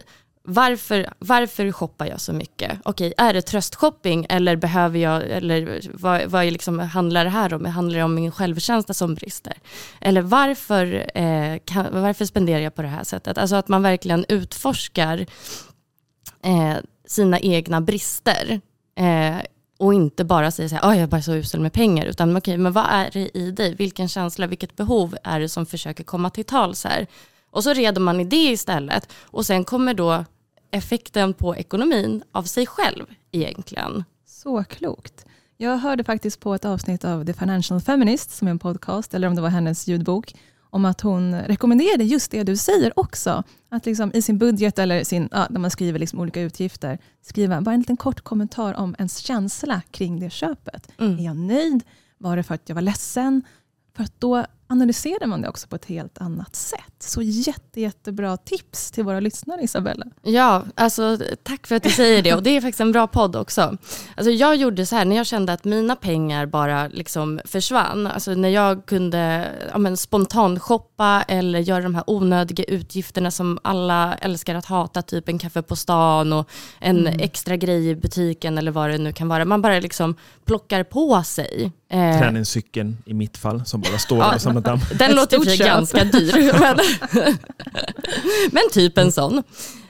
Varför, 0.50 1.12
varför 1.18 1.72
shoppar 1.72 2.06
jag 2.06 2.20
så 2.20 2.32
mycket? 2.32 2.80
Okej, 2.84 3.14
är 3.16 3.34
det 3.34 3.42
tröstshopping 3.42 4.26
eller 4.28 4.56
behöver 4.56 4.98
jag, 4.98 5.22
eller 5.22 5.80
vad, 5.92 6.26
vad 6.26 6.44
är 6.44 6.50
liksom, 6.50 6.78
handlar 6.78 7.24
det 7.24 7.30
här 7.30 7.54
om? 7.54 7.64
Handlar 7.64 7.98
det 7.98 8.04
om 8.04 8.14
min 8.14 8.32
självkänsla 8.32 8.94
som 8.94 9.14
brister? 9.14 9.54
Eller 10.00 10.22
varför, 10.22 11.10
eh, 11.14 11.58
kan, 11.64 11.86
varför 12.02 12.24
spenderar 12.24 12.60
jag 12.60 12.74
på 12.74 12.82
det 12.82 12.88
här 12.88 13.04
sättet? 13.04 13.38
Alltså 13.38 13.56
att 13.56 13.68
man 13.68 13.82
verkligen 13.82 14.24
utforskar 14.28 15.26
eh, 16.44 16.76
sina 17.06 17.40
egna 17.40 17.80
brister. 17.80 18.60
Eh, 18.98 19.36
och 19.78 19.94
inte 19.94 20.24
bara 20.24 20.50
säga 20.50 20.68
så 20.68 20.74
här, 20.74 20.94
jag 20.94 21.02
är 21.02 21.06
bara 21.06 21.22
så 21.22 21.34
usel 21.34 21.60
med 21.60 21.72
pengar, 21.72 22.06
utan 22.06 22.36
okej, 22.36 22.58
men 22.58 22.72
vad 22.72 22.86
är 22.88 23.10
det 23.12 23.38
i 23.38 23.50
dig? 23.50 23.74
Vilken 23.74 24.08
känsla, 24.08 24.46
vilket 24.46 24.76
behov 24.76 25.16
är 25.24 25.40
det 25.40 25.48
som 25.48 25.66
försöker 25.66 26.04
komma 26.04 26.30
till 26.30 26.44
tals 26.44 26.84
här? 26.84 27.06
Och 27.50 27.64
så 27.64 27.72
reder 27.72 28.00
man 28.00 28.20
i 28.20 28.24
det 28.24 28.50
istället. 28.50 29.12
Och 29.22 29.46
sen 29.46 29.64
kommer 29.64 29.94
då 29.94 30.24
effekten 30.70 31.34
på 31.34 31.56
ekonomin 31.56 32.22
av 32.32 32.42
sig 32.42 32.66
själv 32.66 33.06
egentligen. 33.32 34.04
Så 34.26 34.64
klokt. 34.64 35.26
Jag 35.56 35.78
hörde 35.78 36.04
faktiskt 36.04 36.40
på 36.40 36.54
ett 36.54 36.64
avsnitt 36.64 37.04
av 37.04 37.24
The 37.24 37.32
Financial 37.32 37.80
Feminist, 37.80 38.30
som 38.30 38.48
är 38.48 38.50
en 38.50 38.58
podcast, 38.58 39.14
eller 39.14 39.28
om 39.28 39.34
det 39.34 39.42
var 39.42 39.48
hennes 39.48 39.86
ljudbok, 39.86 40.34
om 40.70 40.84
att 40.84 41.00
hon 41.00 41.34
rekommenderade 41.34 42.04
just 42.04 42.30
det 42.30 42.42
du 42.42 42.56
säger 42.56 42.98
också. 42.98 43.42
Att 43.68 43.86
liksom 43.86 44.10
i 44.14 44.22
sin 44.22 44.38
budget, 44.38 44.78
eller 44.78 45.04
sin, 45.04 45.28
ja, 45.32 45.46
när 45.50 45.60
man 45.60 45.70
skriver 45.70 45.98
liksom 45.98 46.20
olika 46.20 46.40
utgifter, 46.40 46.98
skriva 47.22 47.60
bara 47.60 47.74
en 47.74 47.80
liten 47.80 47.96
kort 47.96 48.20
kommentar 48.20 48.74
om 48.74 48.94
ens 48.98 49.18
känsla 49.18 49.82
kring 49.90 50.20
det 50.20 50.30
köpet. 50.30 50.92
Mm. 50.98 51.18
Är 51.18 51.24
jag 51.24 51.36
nöjd? 51.36 51.82
Var 52.18 52.36
det 52.36 52.42
för 52.42 52.54
att 52.54 52.68
jag 52.68 52.74
var 52.74 52.82
ledsen? 52.82 53.42
För 53.96 54.04
att 54.04 54.20
då 54.20 54.46
analyserar 54.68 55.26
man 55.26 55.42
det 55.42 55.48
också 55.48 55.68
på 55.68 55.76
ett 55.76 55.84
helt 55.84 56.18
annat 56.18 56.56
sätt. 56.56 56.94
Så 56.98 57.22
jätte, 57.22 57.80
jättebra 57.80 58.36
tips 58.36 58.90
till 58.90 59.04
våra 59.04 59.20
lyssnare 59.20 59.62
Isabella. 59.62 60.06
Ja, 60.22 60.64
alltså 60.74 61.18
tack 61.42 61.66
för 61.66 61.76
att 61.76 61.82
du 61.82 61.90
säger 61.90 62.22
det. 62.22 62.34
Och 62.34 62.42
det 62.42 62.56
är 62.56 62.60
faktiskt 62.60 62.80
en 62.80 62.92
bra 62.92 63.06
podd 63.06 63.36
också. 63.36 63.76
Alltså, 64.16 64.30
jag 64.30 64.56
gjorde 64.56 64.86
så 64.86 64.96
här, 64.96 65.04
när 65.04 65.16
jag 65.16 65.26
kände 65.26 65.52
att 65.52 65.64
mina 65.64 65.96
pengar 65.96 66.46
bara 66.46 66.88
liksom 66.88 67.40
försvann. 67.44 68.06
Alltså, 68.06 68.34
när 68.34 68.48
jag 68.48 68.86
kunde 68.86 69.48
ja, 69.72 69.78
men, 69.78 69.96
spontan 69.96 70.60
shoppa 70.60 71.24
eller 71.28 71.58
göra 71.58 71.82
de 71.82 71.94
här 71.94 72.04
onödiga 72.06 72.64
utgifterna 72.64 73.30
som 73.30 73.58
alla 73.62 74.14
älskar 74.14 74.54
att 74.54 74.66
hata. 74.66 75.02
Typ 75.02 75.28
en 75.28 75.38
kaffe 75.38 75.62
på 75.62 75.76
stan 75.76 76.32
och 76.32 76.50
en 76.80 77.06
extra 77.06 77.56
grej 77.56 77.88
i 77.88 77.96
butiken 77.96 78.58
eller 78.58 78.70
vad 78.70 78.90
det 78.90 78.98
nu 78.98 79.12
kan 79.12 79.28
vara. 79.28 79.44
Man 79.44 79.62
bara 79.62 79.80
liksom 79.80 80.14
plockar 80.44 80.84
på 80.84 81.22
sig. 81.22 81.72
Eh, 81.90 82.18
Träningscykeln 82.18 82.96
i 83.06 83.14
mitt 83.14 83.36
fall 83.38 83.66
som 83.66 83.80
bara 83.80 83.98
står 83.98 84.18
Ja. 84.18 84.34
och 84.34 84.40
samlar 84.40 84.62
damm. 84.62 84.80
Den 84.98 85.14
låter 85.14 85.56
köp. 85.56 85.66
ganska 85.66 86.04
dyr. 86.04 86.52
Men, 86.60 86.78
men 88.52 88.62
typ 88.72 88.98
en 88.98 89.12
sån. 89.12 89.42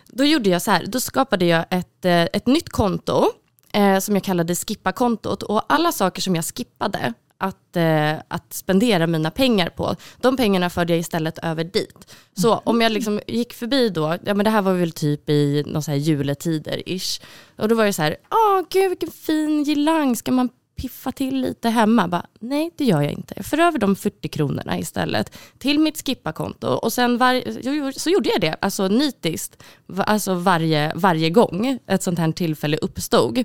Då 0.07 0.25
gjorde 0.25 0.51
jag 0.51 0.63
så 0.63 0.71
här, 0.71 0.85
då 0.87 1.01
skapade 1.01 1.45
jag 1.47 1.65
ett, 1.71 2.05
eh, 2.05 2.23
ett 2.23 2.47
nytt 2.47 2.69
konto 2.69 3.25
eh, 3.73 3.99
som 3.99 4.15
jag 4.15 4.25
kallade 4.25 4.55
skippa-kontot. 4.55 5.43
Och 5.43 5.63
alla 5.69 5.93
saker 5.93 6.23
som 6.23 6.35
jag 6.37 6.45
skippade, 6.45 7.13
att, 7.41 7.77
eh, 7.77 8.13
att 8.29 8.53
spendera 8.53 9.07
mina 9.07 9.31
pengar 9.31 9.69
på. 9.69 9.97
De 10.21 10.37
pengarna 10.37 10.71
förde 10.71 10.93
jag 10.93 11.01
istället 11.01 11.39
över 11.39 11.65
dit. 11.65 12.15
Så 12.37 12.49
Mm. 12.53 12.61
om 12.65 12.81
jag 12.81 12.93
liksom 12.93 13.21
gick 13.27 13.53
förbi 13.53 13.89
då, 13.89 14.17
ja 14.25 14.35
men 14.35 14.45
det 14.45 14.51
här 14.51 14.63
var 14.63 14.73
väl 14.73 14.93
typ 14.93 15.29
i 15.31 15.65
någon 15.67 15.83
så 15.83 15.91
här 15.91 15.99
juletider 15.99 16.83
ish. 16.89 17.21
Och 17.59 17.69
då 17.69 17.75
var 17.75 17.85
det 17.85 17.93
så 17.93 18.03
här, 18.03 18.17
åh 18.31 18.63
gud 18.71 18.89
vilken 18.89 19.11
fin 19.11 19.65
girlang, 19.65 20.17
ska 20.17 20.33
man 20.33 20.49
piffa 20.79 21.12
till 21.12 21.41
lite 21.41 21.69
hemma? 21.69 22.09
Bara, 22.09 22.27
Nej, 22.41 22.71
det 22.77 22.85
gör 22.85 23.03
jag 23.03 23.12
inte. 23.12 23.35
Jag 23.37 23.47
för 23.47 23.59
över 23.59 23.79
de 23.79 23.97
40 23.97 24.29
kronorna 24.29 24.79
istället 24.79 25.37
till 25.59 25.79
mitt 25.79 26.07
skippa-konto. 26.07 26.67
Och 26.69 26.93
sen 26.93 27.19
var, 27.19 27.93
så 27.99 28.11
gjorde 28.11 28.29
jag 28.29 28.41
det, 28.41 28.57
alltså 28.61 28.88
nitiskt, 28.88 29.62
alltså 29.97 30.35
varje, 30.35 30.93
varje 30.95 31.31
gång 31.31 31.79
ett 31.87 32.03
sånt 32.03 32.19
här 32.19 32.33
tillfälle 32.33 32.77
uppstod. 32.77 33.38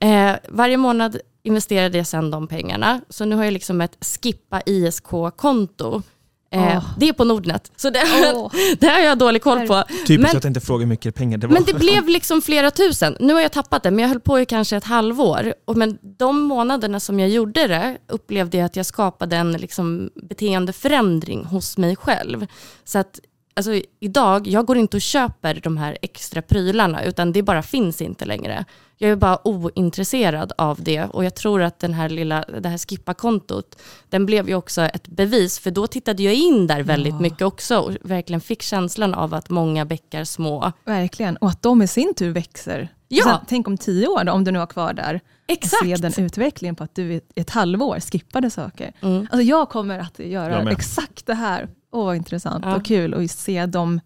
Eh, 0.00 0.32
varje 0.48 0.76
månad 0.76 1.18
investerade 1.42 1.98
jag 1.98 2.06
sen 2.06 2.30
de 2.30 2.46
pengarna. 2.48 3.00
Så 3.08 3.24
nu 3.24 3.36
har 3.36 3.44
jag 3.44 3.52
liksom 3.52 3.80
ett 3.80 4.06
skippa 4.22 4.62
ISK-konto. 4.66 6.02
Eh, 6.50 6.76
Åh. 6.76 6.84
Det 6.98 7.08
är 7.08 7.12
på 7.12 7.24
Nordnet. 7.24 7.72
Så 7.76 7.90
det, 7.90 8.02
Åh. 8.34 8.52
det 8.78 8.86
har 8.86 8.98
jag 8.98 9.18
dålig 9.18 9.42
koll 9.42 9.66
på. 9.66 9.84
Typiskt 10.06 10.08
Men- 10.22 10.36
att 10.36 10.44
jag 10.44 10.50
inte 10.50 10.60
frågar 10.60 10.80
hur 10.80 10.86
mycket 10.88 11.14
pengar 11.14 11.38
det 11.38 11.46
var. 11.46 11.54
Men 11.54 11.64
det 11.64 11.74
blev 11.74 12.08
liksom 12.08 12.42
flera 12.42 12.70
tusen. 12.70 13.16
Nu 13.20 13.34
har 13.34 13.40
jag 13.40 13.52
tappat 13.52 13.82
det, 13.82 13.90
men 13.90 13.98
jag 14.02 14.08
höll 14.08 14.20
på 14.20 14.40
i 14.40 14.46
kanske 14.46 14.76
ett 14.76 14.84
halvår. 14.84 15.54
Och 15.64 15.76
men 15.76 15.98
de 16.18 16.40
månaderna 16.42 17.00
som 17.00 17.20
jag 17.20 17.28
gjorde 17.28 17.66
det 17.66 17.96
upplevde 18.08 18.56
jag 18.58 18.64
att 18.66 18.76
jag 18.76 18.86
skapade 18.86 19.36
en 19.36 19.52
liksom 19.52 20.10
beteendeförändring 20.22 21.44
hos 21.44 21.78
mig 21.78 21.96
själv. 21.96 22.46
Så 22.84 22.98
att 22.98 23.20
alltså, 23.56 23.80
idag, 24.00 24.46
jag 24.46 24.66
går 24.66 24.76
inte 24.78 24.96
och 24.96 25.00
köper 25.00 25.60
de 25.62 25.76
här 25.76 25.98
extra 26.02 26.42
prylarna, 26.42 27.04
utan 27.04 27.32
det 27.32 27.42
bara 27.42 27.62
finns 27.62 28.00
inte 28.02 28.24
längre. 28.24 28.64
Jag 28.98 29.10
är 29.10 29.16
bara 29.16 29.48
ointresserad 29.48 30.52
av 30.58 30.82
det 30.82 31.04
och 31.04 31.24
jag 31.24 31.34
tror 31.34 31.62
att 31.62 31.78
den 31.78 31.94
här 31.94 32.08
lilla, 32.08 32.44
det 32.60 32.68
här 32.68 32.78
skippa-kontot, 32.78 33.78
den 34.08 34.26
blev 34.26 34.48
ju 34.48 34.54
också 34.54 34.82
ett 34.82 35.08
bevis, 35.08 35.58
för 35.58 35.70
då 35.70 35.86
tittade 35.86 36.22
jag 36.22 36.34
in 36.34 36.66
där 36.66 36.82
väldigt 36.82 37.14
Ja. 37.14 37.20
mycket 37.20 37.42
också 37.42 37.78
och 37.78 37.92
verkligen 38.02 38.40
fick 38.40 38.62
känslan 38.62 39.14
av 39.14 39.34
att 39.34 39.50
många 39.50 39.84
bäckar 39.84 40.24
små 40.24 40.72
Verkligen, 40.84 41.36
och 41.36 41.48
att 41.48 41.62
de 41.62 41.82
i 41.82 41.88
sin 41.88 42.14
tur 42.14 42.30
växer. 42.30 42.88
Ja. 43.08 43.24
Sen, 43.24 43.36
tänk 43.48 43.68
om 43.68 43.78
tio 43.78 44.06
år, 44.08 44.24
då, 44.24 44.32
om 44.32 44.44
du 44.44 44.50
nu 44.50 44.58
har 44.58 44.66
kvar 44.66 44.92
där, 44.92 45.20
Exakt. 45.48 45.82
och 45.82 45.88
se 45.88 45.96
den 45.96 46.24
utvecklingen 46.24 46.76
på 46.76 46.84
att 46.84 46.94
du 46.94 47.12
i 47.12 47.20
ett 47.34 47.50
halvår 47.50 48.00
skippade 48.00 48.50
saker. 48.50 48.92
Mm. 49.02 49.20
Alltså 49.30 49.42
jag 49.42 49.68
kommer 49.68 49.98
att 49.98 50.18
göra 50.18 50.70
exakt 50.70 51.26
det 51.26 51.34
här. 51.34 51.68
Åh, 51.96 52.04
vad 52.04 52.16
intressant 52.16 52.64
Ja. 52.64 52.76
och 52.76 52.84
kul 52.84 53.14
att 53.14 53.30
se 53.30 53.66
dem 53.66 54.00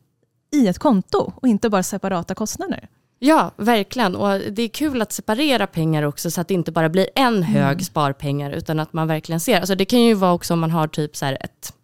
i 0.53 0.68
ett 0.68 0.79
konto 0.79 1.33
och 1.37 1.48
inte 1.48 1.70
bara 1.70 1.83
separata 1.83 2.35
kostnader. 2.35 2.88
Ja, 3.18 3.50
verkligen. 3.57 4.16
Och 4.16 4.40
det 4.50 4.62
är 4.62 4.68
kul 4.68 5.03
att 5.03 5.12
separera 5.12 5.66
pengar 5.66 6.03
också 6.03 6.31
så 6.31 6.40
att 6.40 6.48
det 6.48 6.55
inte 6.55 6.72
bara 6.72 6.88
blir 6.88 7.09
en 7.14 7.42
hög 7.42 7.85
sparpengar 7.85 8.50
utan 8.50 8.81
att 8.81 8.92
man 8.92 9.09
verkligen 9.09 9.40
ser. 9.40 9.61
Alltså 9.61 9.74
det 9.74 9.85
kan 9.85 10.00
ju 10.00 10.14
vara 10.14 10.33
också 10.33 10.55
om 10.55 10.61
man 10.61 10.70
har 10.70 10.88
typ 10.88 11.16
så 11.16 11.24
här 11.24 11.38
ett 11.40 11.74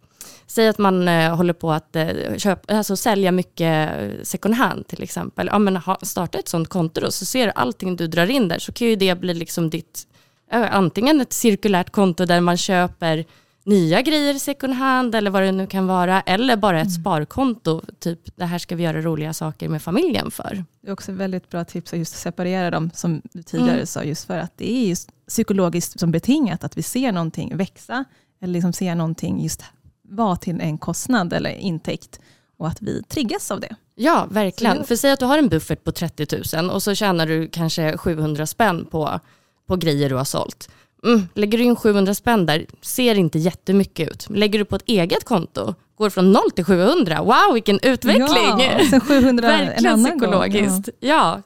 Säg 0.49 0.67
att 0.67 0.77
man 0.77 1.07
eh, 1.07 1.35
håller 1.35 1.53
på 1.53 1.71
att 1.71 1.95
eh, 1.95 2.07
köpa, 2.37 2.75
alltså 2.77 2.95
sälja 2.95 3.31
mycket 3.31 3.91
eh, 3.99 4.23
second 4.23 4.55
hand 4.55 4.87
till 4.87 5.03
exempel. 5.03 5.49
Ja, 5.51 5.59
men 5.59 5.75
ha, 5.77 5.97
starta 6.01 6.37
ett 6.37 6.47
sånt 6.47 6.69
konto 6.69 7.01
då 7.01 7.11
så 7.11 7.25
ser 7.25 7.45
du 7.45 7.51
allting 7.55 7.95
du 7.95 8.07
drar 8.07 8.29
in 8.29 8.47
där 8.47 8.59
så 8.59 8.71
kan 8.71 8.87
ju 8.87 8.95
det 8.95 9.19
bli 9.19 9.33
liksom 9.33 9.69
ditt, 9.69 10.07
eh, 10.51 10.75
antingen 10.75 11.21
ett 11.21 11.33
cirkulärt 11.33 11.89
konto 11.89 12.25
där 12.25 12.41
man 12.41 12.57
köper 12.57 13.25
nya 13.67 14.01
grejer 14.01 14.33
second 14.33 14.73
hand 14.73 15.15
eller 15.15 15.31
vad 15.31 15.41
det 15.43 15.51
nu 15.51 15.67
kan 15.67 15.87
vara 15.87 16.21
eller 16.21 16.57
bara 16.57 16.81
ett 16.81 16.93
sparkonto. 16.93 17.81
Typ 17.99 18.19
det 18.35 18.45
här 18.45 18.57
ska 18.57 18.75
vi 18.75 18.83
göra 18.83 19.01
roliga 19.01 19.33
saker 19.33 19.69
med 19.69 19.81
familjen 19.81 20.31
för. 20.31 20.63
Det 20.81 20.89
är 20.89 20.93
också 20.93 21.11
väldigt 21.11 21.49
bra 21.49 21.63
tips 21.65 21.93
att 21.93 21.99
just 21.99 22.15
separera 22.19 22.71
dem, 22.71 22.91
som 22.93 23.21
du 23.33 23.43
tidigare 23.43 23.73
Mm. 23.73 23.85
sa, 23.85 24.03
just 24.03 24.25
för 24.27 24.37
att 24.37 24.57
det 24.57 24.91
är 24.91 24.97
psykologiskt 25.27 25.99
som 25.99 26.11
betingat 26.11 26.63
att 26.63 26.77
vi 26.77 26.83
ser 26.83 27.11
någonting 27.11 27.57
växa, 27.57 28.03
eller 28.41 28.53
liksom 28.53 28.73
ser 28.73 28.95
någonting 28.95 29.43
just 29.43 29.63
vara 30.09 30.35
till 30.35 30.61
en 30.61 30.77
kostnad 30.77 31.33
eller 31.33 31.49
intäkt, 31.51 32.19
och 32.57 32.67
att 32.67 32.81
vi 32.81 33.03
triggas 33.03 33.51
av 33.51 33.59
det. 33.59 33.75
Ja, 33.95 34.27
verkligen. 34.31 34.83
För 34.83 34.95
säg 34.95 35.11
att 35.11 35.19
du 35.19 35.25
har 35.25 35.37
en 35.37 35.49
buffert 35.49 35.83
på 35.83 35.91
30 35.91 36.57
000 36.61 36.69
och 36.69 36.83
så 36.83 36.95
tjänar 36.95 37.27
du 37.27 37.47
kanske 37.47 37.97
700 37.97 38.45
spänn 38.45 38.85
på, 38.85 39.19
på 39.67 39.75
grejer 39.75 40.09
du 40.09 40.15
har 40.15 40.23
sålt. 40.23 40.69
Mm, 41.03 41.27
lägger 41.33 41.57
du 41.57 41.63
in 41.63 41.75
700 41.75 42.13
spänn 42.13 42.45
där, 42.45 42.65
ser 42.81 43.15
inte 43.15 43.39
jättemycket 43.39 44.09
ut. 44.11 44.27
Lägger 44.29 44.59
du 44.59 44.65
på 44.65 44.75
ett 44.75 44.83
eget 44.85 45.23
konto, 45.23 45.75
går 45.95 46.09
från 46.09 46.31
0 46.31 46.41
till 46.55 46.65
700. 46.65 47.21
Wow, 47.21 47.53
vilken 47.53 47.79
utveckling! 47.83 48.59
Ja, 48.59 48.79
sen 48.89 48.99
700 49.01 49.51
en 49.53 49.67
Verkligen 49.67 49.93
annan 49.93 50.17
gång. 50.17 50.29
Ja. 50.31 50.39
psykologiskt. 50.41 50.89
Ja. 50.99 51.41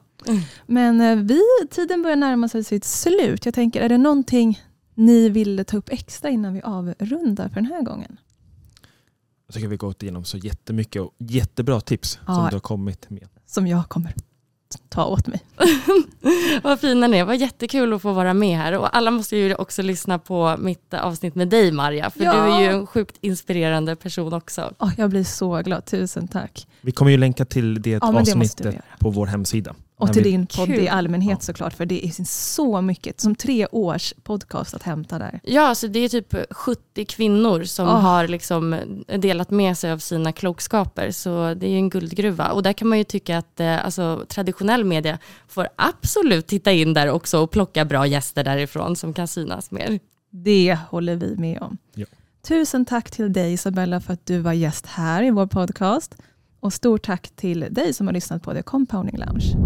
Men 0.66 1.00
eh, 1.00 1.16
vi, 1.16 1.40
tiden 1.70 2.02
börjar 2.02 2.16
närma 2.16 2.48
sig 2.48 2.64
sitt 2.64 2.84
slut. 2.84 3.44
Jag 3.44 3.54
tänker, 3.54 3.80
är 3.80 3.88
det 3.88 3.98
någonting 3.98 4.60
ni 4.94 5.28
vill 5.28 5.64
ta 5.66 5.76
upp 5.76 5.88
extra 5.92 6.30
innan 6.30 6.54
vi 6.54 6.60
avrundar 6.62 7.48
för 7.48 7.54
den 7.54 7.66
här 7.66 7.82
gången? 7.82 8.16
Jag 9.46 9.54
tycker 9.54 9.68
vi 9.68 9.76
gått 9.76 10.02
igenom 10.02 10.24
så 10.24 10.36
jättemycket 10.36 11.02
och 11.02 11.14
jättebra 11.18 11.80
tips 11.80 12.18
Ja. 12.26 12.34
som 12.34 12.46
du 12.50 12.54
har 12.56 12.60
kommit 12.60 13.10
med. 13.10 13.28
Som 13.46 13.66
jag 13.66 13.88
kommer 13.88 14.14
ta 14.88 15.04
åt 15.04 15.26
mig. 15.26 15.40
Vad 16.62 16.80
fina 16.80 17.06
ni 17.06 17.18
är. 17.18 17.24
Vad 17.24 17.36
jättekul 17.36 17.92
att 17.92 18.02
få 18.02 18.12
vara 18.12 18.34
med 18.34 18.58
här. 18.58 18.78
Och 18.78 18.96
alla 18.96 19.10
måste 19.10 19.36
ju 19.36 19.54
också 19.54 19.82
lyssna 19.82 20.18
på 20.18 20.56
mitt 20.58 20.94
avsnitt 20.94 21.34
med 21.34 21.48
dig 21.48 21.72
Marja. 21.72 22.10
För 22.10 22.24
Ja. 22.24 22.32
du 22.32 22.38
är 22.38 22.60
ju 22.60 22.66
en 22.66 22.86
sjukt 22.86 23.16
inspirerande 23.20 23.96
person 23.96 24.32
också. 24.32 24.72
Åh, 24.78 24.90
jag 24.96 25.10
blir 25.10 25.24
så 25.24 25.62
glad, 25.62 25.84
tusen 25.84 26.28
tack. 26.28 26.66
Vi 26.80 26.92
kommer 26.92 27.10
ju 27.10 27.16
länka 27.16 27.44
till 27.44 27.82
det 27.82 27.90
Ja, 27.90 27.98
det 28.12 28.18
avsnittet 28.18 28.64
göra. 28.66 28.82
på 28.98 29.10
vår 29.10 29.26
hemsida. 29.26 29.74
Och 29.96 30.12
till 30.12 30.22
din 30.22 30.46
podd 30.46 30.66
Kul. 30.66 30.80
i 30.80 30.88
allmänhet 30.88 31.38
Ja. 31.40 31.44
såklart, 31.44 31.72
för 31.74 31.86
det 31.86 32.06
är 32.06 32.24
så 32.24 32.80
mycket, 32.80 33.20
som 33.20 33.34
tre 33.34 33.66
års 33.66 34.14
podcast 34.22 34.74
att 34.74 34.82
hämta 34.82 35.18
där. 35.18 35.40
Ja, 35.42 35.74
så 35.74 35.86
det 35.86 35.98
är 35.98 36.08
typ 36.08 36.34
70 36.50 37.04
kvinnor 37.04 37.64
som 37.64 37.88
Åh. 37.88 38.00
har 38.00 38.28
liksom 38.28 38.76
delat 39.18 39.50
med 39.50 39.78
sig 39.78 39.92
av 39.92 39.98
sina 39.98 40.32
klokskaper. 40.32 41.10
Så 41.10 41.54
det 41.54 41.66
är 41.66 41.70
ju 41.70 41.76
en 41.76 41.90
guldgruva. 41.90 42.50
Och 42.52 42.62
där 42.62 42.72
kan 42.72 42.88
man 42.88 42.98
ju 42.98 43.04
tycka 43.04 43.38
att 43.38 43.60
eh, 43.60 43.84
alltså, 43.84 44.24
traditionell 44.28 44.84
media 44.84 45.18
får 45.48 45.68
absolut 45.76 46.46
titta 46.46 46.72
in 46.72 46.94
där 46.94 47.10
också 47.10 47.38
och 47.38 47.50
plocka 47.50 47.84
bra 47.84 48.06
gäster 48.06 48.44
därifrån 48.44 48.96
som 48.96 49.14
kan 49.14 49.28
synas 49.28 49.70
mer. 49.70 50.00
Det 50.30 50.78
håller 50.88 51.16
vi 51.16 51.36
med 51.36 51.62
om. 51.62 51.78
Ja. 51.94 52.06
Tusen 52.48 52.84
tack 52.84 53.10
till 53.10 53.32
dig 53.32 53.52
Isabella 53.52 54.00
för 54.00 54.12
att 54.12 54.26
du 54.26 54.38
var 54.38 54.52
gäst 54.52 54.86
här 54.86 55.22
i 55.22 55.30
vår 55.30 55.46
podcast. 55.46 56.14
Och 56.62 56.72
stort 56.72 57.02
tack 57.02 57.30
till 57.36 57.66
dig 57.70 57.94
som 57.94 58.06
har 58.06 58.14
lyssnat 58.14 58.42
på 58.42 58.52
The 58.54 58.62
Compounding 58.62 59.16
Lounge. 59.18 59.56